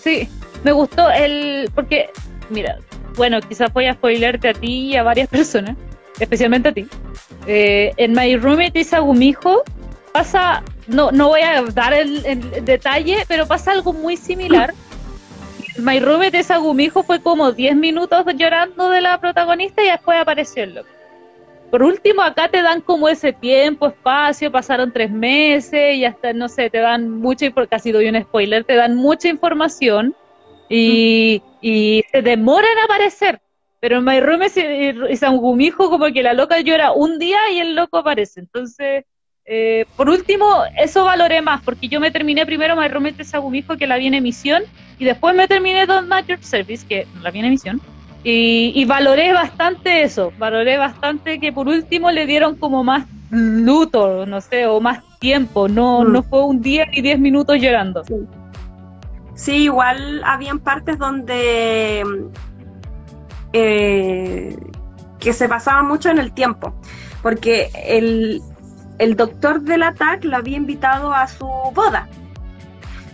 [0.00, 0.28] Sí,
[0.62, 2.10] me gustó el porque
[2.50, 2.78] mira,
[3.16, 5.76] bueno, quizás voy a spoilerte a ti y a varias personas,
[6.20, 6.86] especialmente a ti.
[7.46, 9.62] Eh, en My Roommate is Agumijo
[10.12, 12.22] pasa no, no voy a dar el,
[12.64, 14.74] detalle, pero pasa algo muy similar.
[15.78, 20.62] My Roommate de Sagumijo fue como 10 minutos llorando de la protagonista y después apareció
[20.62, 20.89] el loco.
[21.70, 26.49] Por último, acá te dan como ese tiempo, espacio, pasaron tres meses y hasta, no
[26.49, 30.14] sé, te dan mucha, porque casi doy un spoiler, te dan mucha información
[30.68, 33.41] y, se demoran en aparecer.
[33.80, 37.99] Pero en My Roommate y como que la loca llora un día y el loco
[37.99, 38.41] aparece.
[38.41, 39.05] Entonces,
[39.47, 40.47] eh, por último,
[40.78, 44.14] eso valoré más, porque yo me terminé primero My Roommate Sagumijo, que la vi en
[44.14, 44.62] emisión,
[44.99, 47.80] y después me terminé Don't Matter Service, que la vi en emisión,
[48.26, 54.40] y, valoré bastante eso, valoré bastante que por último le dieron como más luto, no
[54.40, 56.12] sé, o más tiempo, no, mm.
[56.12, 58.03] no fue un día ni diez minutos llorando.
[59.34, 62.03] Sí, igual habían partes donde
[63.53, 64.57] eh,
[65.20, 66.74] que se pasaba mucho en el tiempo,
[67.22, 68.40] porque el,
[68.99, 72.09] el doctor del ataque la había invitado a su boda.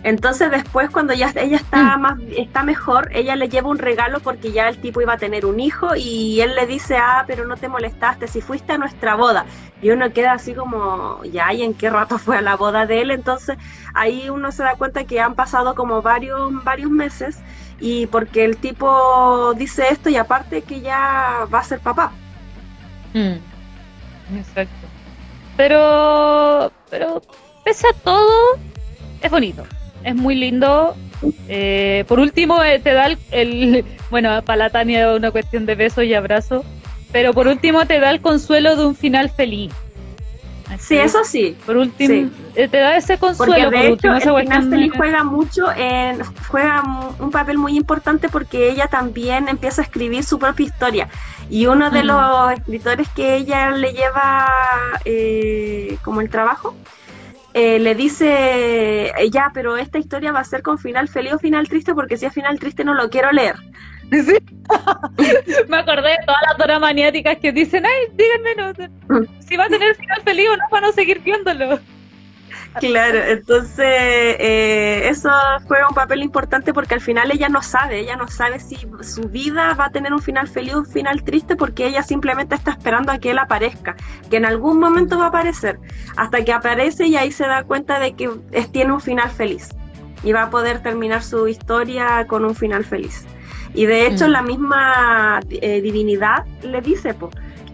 [0.03, 2.01] Entonces después cuando ya ella está mm.
[2.01, 5.45] más está mejor, ella le lleva un regalo porque ya el tipo iba a tener
[5.45, 9.15] un hijo y él le dice, "Ah, pero no te molestaste si fuiste a nuestra
[9.15, 9.45] boda."
[9.81, 13.01] Y uno queda así como, "Ya, ¿y en qué rato fue a la boda de
[13.01, 13.57] él?" Entonces,
[13.93, 17.37] ahí uno se da cuenta que han pasado como varios varios meses
[17.79, 22.11] y porque el tipo dice esto y aparte que ya va a ser papá.
[23.13, 23.37] Mm.
[24.37, 24.90] Exacto.
[25.61, 27.21] Pero, pero
[27.63, 28.57] pese a todo,
[29.21, 29.63] es bonito.
[30.03, 30.95] Es muy lindo.
[31.47, 36.05] Eh, por último, eh, te da el, Bueno, para la Tania una cuestión de besos
[36.05, 36.65] y abrazo.
[37.11, 39.71] Pero por último, te da el consuelo de un final feliz.
[40.79, 41.57] Sí, eso sí.
[41.65, 43.53] Por último, eh, te da ese consuelo.
[43.53, 46.83] Porque de hecho, el final feliz juega mucho, en, juega
[47.19, 51.09] un papel muy importante porque ella también empieza a escribir su propia historia.
[51.49, 54.47] Y uno de los escritores que ella le lleva
[55.03, 56.75] eh, como el trabajo,
[57.53, 61.67] eh, le dice, ya, pero esta historia va a ser con final feliz o final
[61.67, 63.55] triste porque si es final triste no lo quiero leer.
[65.67, 69.41] Me acordé de todas las doras maniáticas que dicen, ay, díganme mm.
[69.47, 71.79] si va a tener final feliz o no van a seguir viéndolo.
[72.79, 75.29] Claro, entonces eh, eso
[75.67, 79.23] juega un papel importante porque al final ella no sabe, ella no sabe si su
[79.23, 82.71] vida va a tener un final feliz o un final triste porque ella simplemente está
[82.71, 83.97] esperando a que él aparezca,
[84.29, 85.79] que en algún momento va a aparecer,
[86.15, 88.29] hasta que aparece y ahí se da cuenta de que
[88.71, 89.69] tiene un final feliz
[90.23, 93.25] y va a poder terminar su historia con un final feliz.
[93.73, 94.31] Y de hecho mm.
[94.31, 97.15] la misma eh, divinidad le dice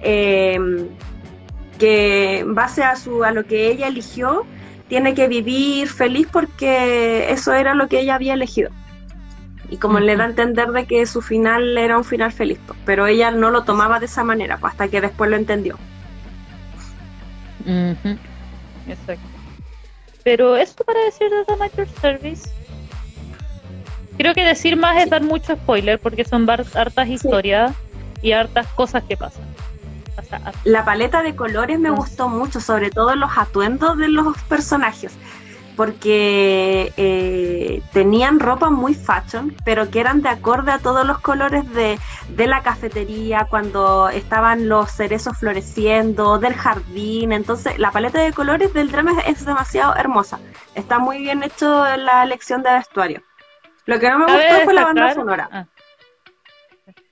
[0.01, 0.87] em,
[1.79, 4.45] que en base a, su, a lo que ella eligió,
[4.87, 8.69] tiene que vivir feliz porque eso era lo que ella había elegido.
[9.69, 13.05] Y como le da a entender de que su final era un final feliz, pero
[13.05, 15.77] ella no lo tomaba de esa manera, pues, hasta que después lo entendió.
[18.87, 19.27] Exacto.
[20.23, 22.49] Pero esto para decir de The Matter Service,
[24.17, 27.73] creo que decir más es dar mucho spoiler porque son hartas historias
[28.21, 29.43] y hartas cosas que pasan.
[30.63, 35.13] La paleta de colores me gustó mucho, sobre todo los atuendos de los personajes,
[35.75, 41.71] porque eh, tenían ropa muy fashion, pero que eran de acorde a todos los colores
[41.71, 41.99] de,
[42.35, 47.31] de la cafetería, cuando estaban los cerezos floreciendo, del jardín.
[47.31, 50.39] Entonces, la paleta de colores del drama es demasiado hermosa.
[50.73, 53.26] Está muy bien hecho la elección de vestuario.
[53.87, 55.49] Lo que no me gustó fue la banda sonora.
[55.51, 55.65] Ah.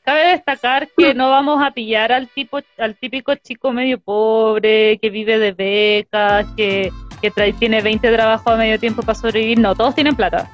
[0.04, 5.10] Cabe destacar que no vamos a pillar al tipo, al típico chico medio pobre, que
[5.10, 9.58] vive de becas, que, que trae, tiene 20 trabajos a medio tiempo para sobrevivir.
[9.58, 10.48] No, todos tienen plata.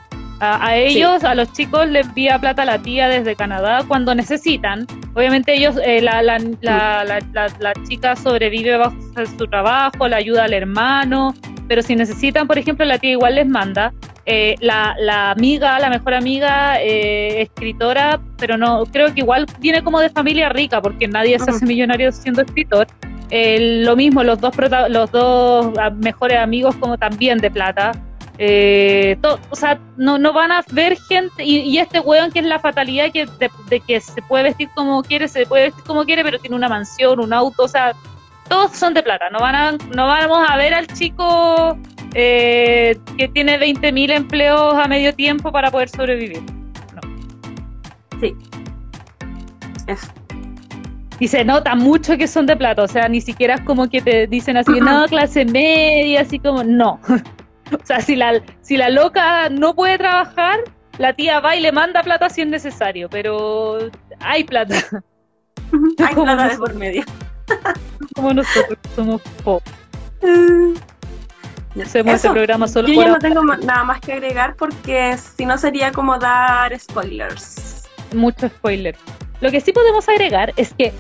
[0.44, 4.88] A, ellos, a los chicos, les envía plata a la tía desde Canadá cuando necesitan.
[5.14, 8.96] Obviamente ellos, eh, la, la, la, la, chica sobrevive bajo
[9.38, 11.36] su trabajo, le ayuda al hermano,
[11.68, 13.94] pero si necesitan, por ejemplo, la tía igual les manda.
[14.26, 19.84] Eh, la, la, amiga, la mejor amiga, eh, escritora, pero no, creo que igual viene
[19.84, 22.88] como de familia rica, porque nadie se hace millonario siendo escritor.
[23.32, 24.54] lo mismo, los dos,
[24.90, 27.94] los dos ah, mejores amigos como también de plata.
[28.44, 29.18] Eh,
[29.52, 33.12] o sea, no, no van a ver gente, y, este weón que es la fatalidad
[33.12, 33.28] que
[33.70, 36.68] de, que se puede vestir como quiere, se puede vestir como quiere, pero tiene una
[36.68, 37.94] mansión, un auto, o sea,
[38.52, 41.78] todos son de plata, no van a, no vamos a ver al chico
[42.14, 46.42] eh, que tiene 20.000 empleos a medio tiempo para poder sobrevivir.
[46.94, 48.20] No.
[48.20, 48.36] Sí.
[51.20, 54.02] Y se nota mucho que son de plata, o sea, ni siquiera es como que
[54.02, 57.00] te dicen así, no, clase media, así como, no.
[57.72, 60.60] o sea, si la, si la loca no puede trabajar,
[60.98, 63.78] la tía va y le manda plata si es necesario, pero
[64.20, 64.76] hay plata.
[66.00, 67.04] hay plata de por medio.
[68.16, 69.74] como nosotros somos pobres.
[71.82, 75.58] Hacemos este programa solo Yo ya no tengo nada más que agregar porque si no
[75.58, 77.88] sería como dar spoilers.
[78.14, 78.96] Mucho spoiler.
[79.40, 80.94] Lo que sí podemos agregar es que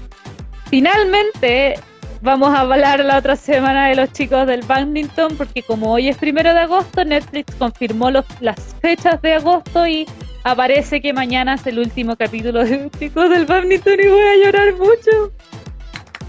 [0.70, 1.76] finalmente
[2.22, 6.18] vamos a hablar la otra semana de los chicos del Badminton porque como hoy es
[6.18, 10.08] primero de agosto, Netflix confirmó los, las fechas de agosto y
[10.44, 14.46] aparece que mañana es el último capítulo de los chicos del Badminton y voy a
[14.46, 15.34] llorar mucho.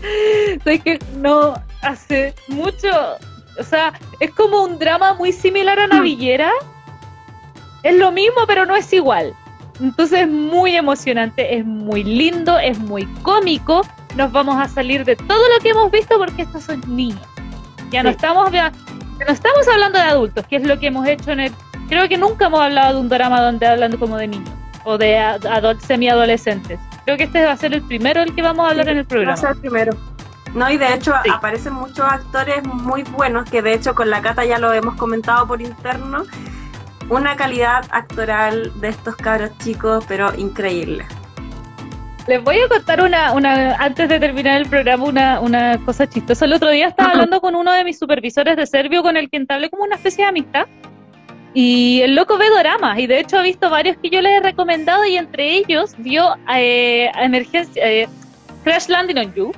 [0.65, 2.89] Sé que no hace mucho
[3.59, 6.51] o sea, es como un drama muy similar a Navillera.
[7.83, 9.35] Es lo mismo, pero no es igual.
[9.81, 13.83] Entonces es muy emocionante, es muy lindo, es muy cómico.
[14.17, 17.21] Nos vamos a salir de todo lo que hemos visto porque estos son niños.
[17.91, 18.71] Ya no estamos ya,
[19.27, 21.53] no estamos hablando de adultos, que es lo que hemos hecho en el.
[21.89, 24.51] Creo que nunca hemos hablado de un drama donde hablando como de niños
[24.85, 25.21] o de
[25.87, 26.79] semi-adolescentes.
[27.05, 29.05] Creo que este va a ser el primero el que vamos a hablar en el
[29.05, 29.33] programa.
[29.33, 29.97] Va a ser el primero.
[30.55, 34.45] No, y de hecho aparecen muchos actores muy buenos, que de hecho con la Cata
[34.45, 36.25] ya lo hemos comentado por interno.
[37.09, 41.07] Una calidad actoral de estos cabros chicos, pero increíble.
[42.29, 46.45] Les voy a contar una, una antes de terminar el programa, una, una cosa chistosa.
[46.45, 49.39] El otro día estaba hablando con uno de mis supervisores de Serbio con el que
[49.39, 50.67] entablé como una especie de amistad.
[51.55, 54.41] Y el loco ve doramas, y de hecho ha visto varios que yo le he
[54.41, 58.09] recomendado, y entre ellos vio eh, Emergencia, eh,
[58.65, 59.53] Crash Landing on You,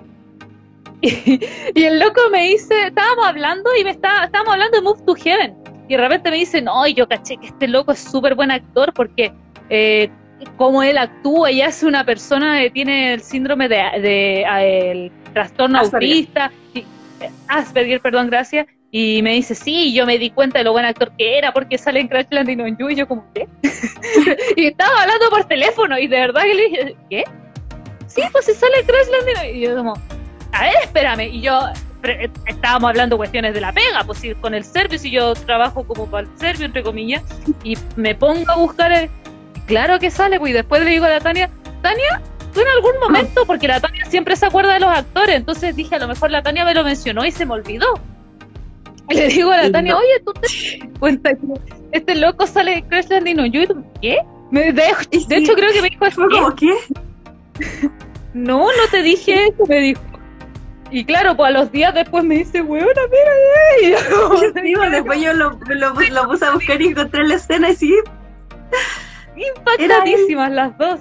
[1.04, 5.14] y, el loco me dice, estábamos hablando y me está, estábamos hablando de Move to
[5.14, 5.54] Heaven.
[5.86, 8.50] Y de repente me dice, no, y yo caché que este loco es súper buen
[8.50, 9.30] actor porque
[9.68, 10.08] eh,
[10.56, 16.50] como él actúa, y es una persona que tiene el síndrome de, el trastorno autista.
[16.72, 16.84] Y
[17.48, 18.66] Asperger, perdón, gracias.
[18.96, 21.76] Y me dice, sí, yo me di cuenta de lo buen actor que era porque
[21.76, 22.90] sale en Crash Landing on You.
[22.90, 23.48] Y yo, como, ¿qué?
[24.56, 27.24] y estaba hablando por teléfono y de verdad que le dije, ¿qué?
[28.06, 29.56] Sí, pues si sale Crash Landing on You.
[29.56, 29.94] Y yo, como,
[30.52, 31.22] a ver, espérame.
[31.22, 31.58] Y yo,
[32.46, 36.06] estábamos hablando cuestiones de la pega, pues sí, con el servicio, y yo trabajo como
[36.06, 37.24] para el servicio, entre comillas,
[37.64, 39.10] y me pongo a buscar, el,
[39.66, 41.50] claro que sale, pues, y después le digo a la Tania,
[41.82, 42.22] Tania,
[42.52, 45.96] tú en algún momento, porque la Tania siempre se acuerda de los actores, entonces dije,
[45.96, 48.00] a lo mejor la Tania me lo mencionó y se me olvidó.
[49.10, 51.46] Y le digo a la Tania, oye, tú te cuenta que
[51.92, 54.18] este loco sale de Crash Landing on You, ¿qué?
[54.50, 56.22] de, de hecho, creo que me dijo eso.
[56.56, 56.72] ¿Qué?
[58.32, 60.00] No, no te dije eso, me dijo.
[60.90, 63.32] Y claro, pues a los días después me dice, weona, mira,
[63.82, 67.94] y después yo lo, lo, puse a buscar y encontré la escena y sí.
[69.36, 71.00] Impactadísimas las dos.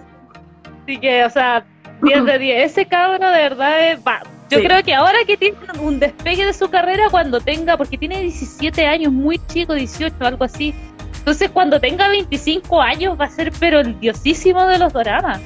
[0.84, 1.66] Así que, o sea,
[2.01, 2.72] 10 de 10.
[2.72, 3.99] Ese cabrón de verdad es.
[4.06, 4.22] Va.
[4.54, 8.22] Yo creo que ahora que tiene un despegue de su carrera, cuando tenga, porque tiene
[8.22, 10.74] 17 años, muy chico, 18, algo así.
[11.18, 15.39] Entonces, cuando tenga 25 años, va a ser, pero el diosísimo de los doramas.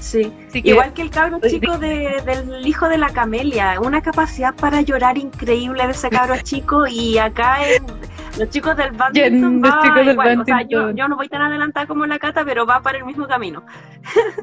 [0.00, 5.16] Sí, igual que el cabro chico del hijo de la camelia, una capacidad para llorar
[5.16, 7.58] increíble de ese cabro chico y acá
[8.36, 12.44] los chicos del badminton va o sea, yo, no voy tan adelantada como la cata,
[12.44, 13.64] pero va para el mismo camino.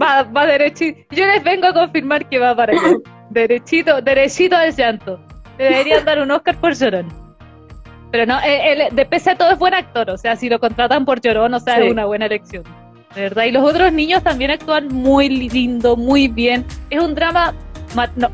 [0.01, 1.13] Va, va derechito.
[1.13, 2.95] Yo les vengo a confirmar que va para allá.
[3.29, 5.19] Derechito, derechito al llanto.
[5.57, 7.07] deberían dar un Oscar por llorón.
[8.11, 11.05] Pero no, él, de pese a todo es buen actor, o sea, si lo contratan
[11.05, 12.63] por llorón, o sea, es una buena elección
[13.15, 13.45] verdad.
[13.45, 16.65] Y los otros niños también actúan muy lindo, muy bien.
[16.89, 17.53] Es un drama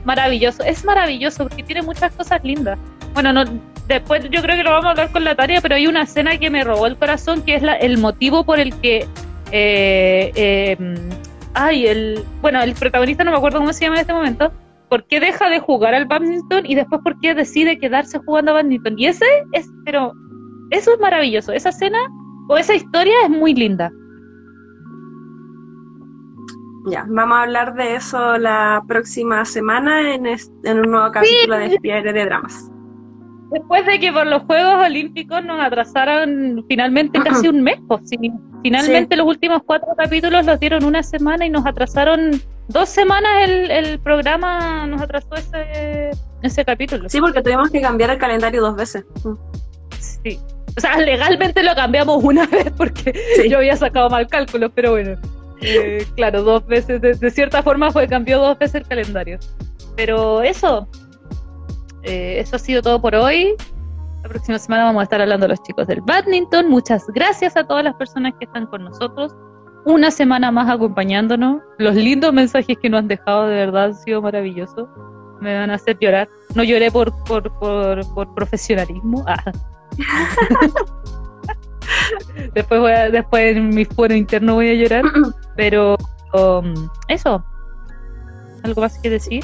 [0.03, 0.63] maravilloso.
[0.63, 2.77] Es maravilloso porque tiene muchas cosas lindas.
[3.13, 3.45] Bueno, no,
[3.87, 6.37] después yo creo que lo vamos a hablar con la tarea, pero hay una escena
[6.37, 9.07] que me robó el corazón, que es la, el motivo por el que...
[9.51, 10.95] Eh, em,
[11.53, 12.23] ay, el...
[12.41, 14.51] Bueno, el protagonista no me acuerdo cómo se llama en este momento.
[14.95, 18.53] ¿Por qué deja de jugar al badminton y después por qué decide quedarse jugando a
[18.53, 18.97] badminton?
[18.97, 20.13] Y ese es, pero
[20.69, 21.51] eso es maravilloso.
[21.51, 21.99] Esa escena
[22.47, 23.91] o esa historia es muy linda.
[26.89, 31.77] Ya, vamos a hablar de eso la próxima semana en, en un nuevo capítulo de
[31.81, 32.71] Fiebre de Dramas.
[33.51, 38.09] Después de que por los Juegos Olímpicos nos atrasaron finalmente casi un mes, pues,
[38.63, 43.71] finalmente los últimos cuatro capítulos los dieron una semana y nos atrasaron dos semanas el,
[43.71, 46.11] el programa, nos atrasó ese,
[46.41, 47.09] ese capítulo.
[47.09, 49.05] Sí, porque tuvimos que cambiar el calendario dos veces.
[49.99, 50.39] Sí.
[50.77, 53.13] O sea, legalmente lo cambiamos una vez porque
[53.49, 55.19] yo había sacado mal cálculo, pero bueno.
[55.61, 59.39] Eh, claro, dos veces, de, cierta forma fue cambió dos veces el calendario.
[59.95, 60.87] Pero eso,
[62.03, 63.55] eh, eso ha sido todo por hoy.
[64.23, 66.69] La próxima semana vamos a estar hablando de los chicos del badminton.
[66.69, 69.33] Muchas gracias a todas las personas que están con nosotros.
[69.85, 71.61] Una semana más acompañándonos.
[71.77, 74.89] Los lindos mensajes que nos han dejado de verdad han sido maravillosos.
[75.41, 76.27] Me van a hacer llorar.
[76.55, 79.23] No lloré por, por, por, profesionalismo.
[79.27, 79.51] Ah.
[82.53, 85.03] después voy a, después en mi foro interno voy a llorar.
[85.55, 85.97] Pero
[86.33, 87.45] um, eso.
[88.63, 89.43] ¿Algo más que decir?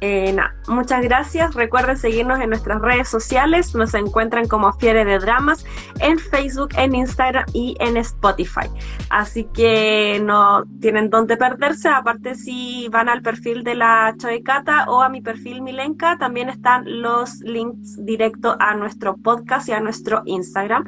[0.00, 0.36] Eh,
[0.68, 1.54] muchas gracias.
[1.54, 3.74] Recuerden seguirnos en nuestras redes sociales.
[3.74, 5.64] Nos encuentran como Fiere de Dramas
[6.00, 8.68] en Facebook, en Instagram y en Spotify.
[9.10, 11.88] Así que no tienen dónde perderse.
[11.88, 16.84] Aparte, si van al perfil de la Choicata o a mi perfil Milenka, también están
[17.02, 20.84] los links directos a nuestro podcast y a nuestro Instagram.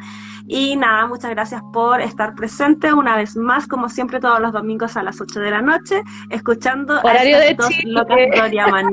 [0.52, 4.96] Y nada, muchas gracias por estar presente una vez más, como siempre, todos los domingos
[4.96, 8.18] a las 8 de la noche, escuchando Horario a de dos locas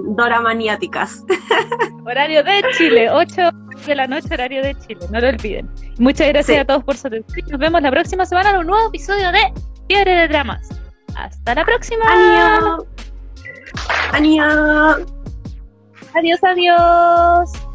[0.10, 1.26] Dora maniáticas.
[2.06, 3.42] Horario de Chile, 8
[3.88, 5.68] de la noche, horario de Chile, no lo olviden.
[5.98, 7.48] Muchas gracias a todos por su atención.
[7.50, 9.52] Nos vemos la próxima semana en un nuevo episodio de
[9.88, 10.70] Fiebre de Dramas.
[11.16, 12.06] Hasta la próxima.
[12.08, 12.86] Adiós.
[14.14, 15.06] Adiós.
[16.14, 17.67] Adiós, adiós.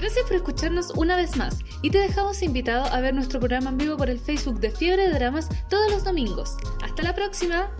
[0.00, 3.76] Gracias por escucharnos una vez más y te dejamos invitado a ver nuestro programa en
[3.76, 6.56] vivo por el Facebook de Fiebre de Dramas todos los domingos.
[6.82, 7.70] Hasta la próxima.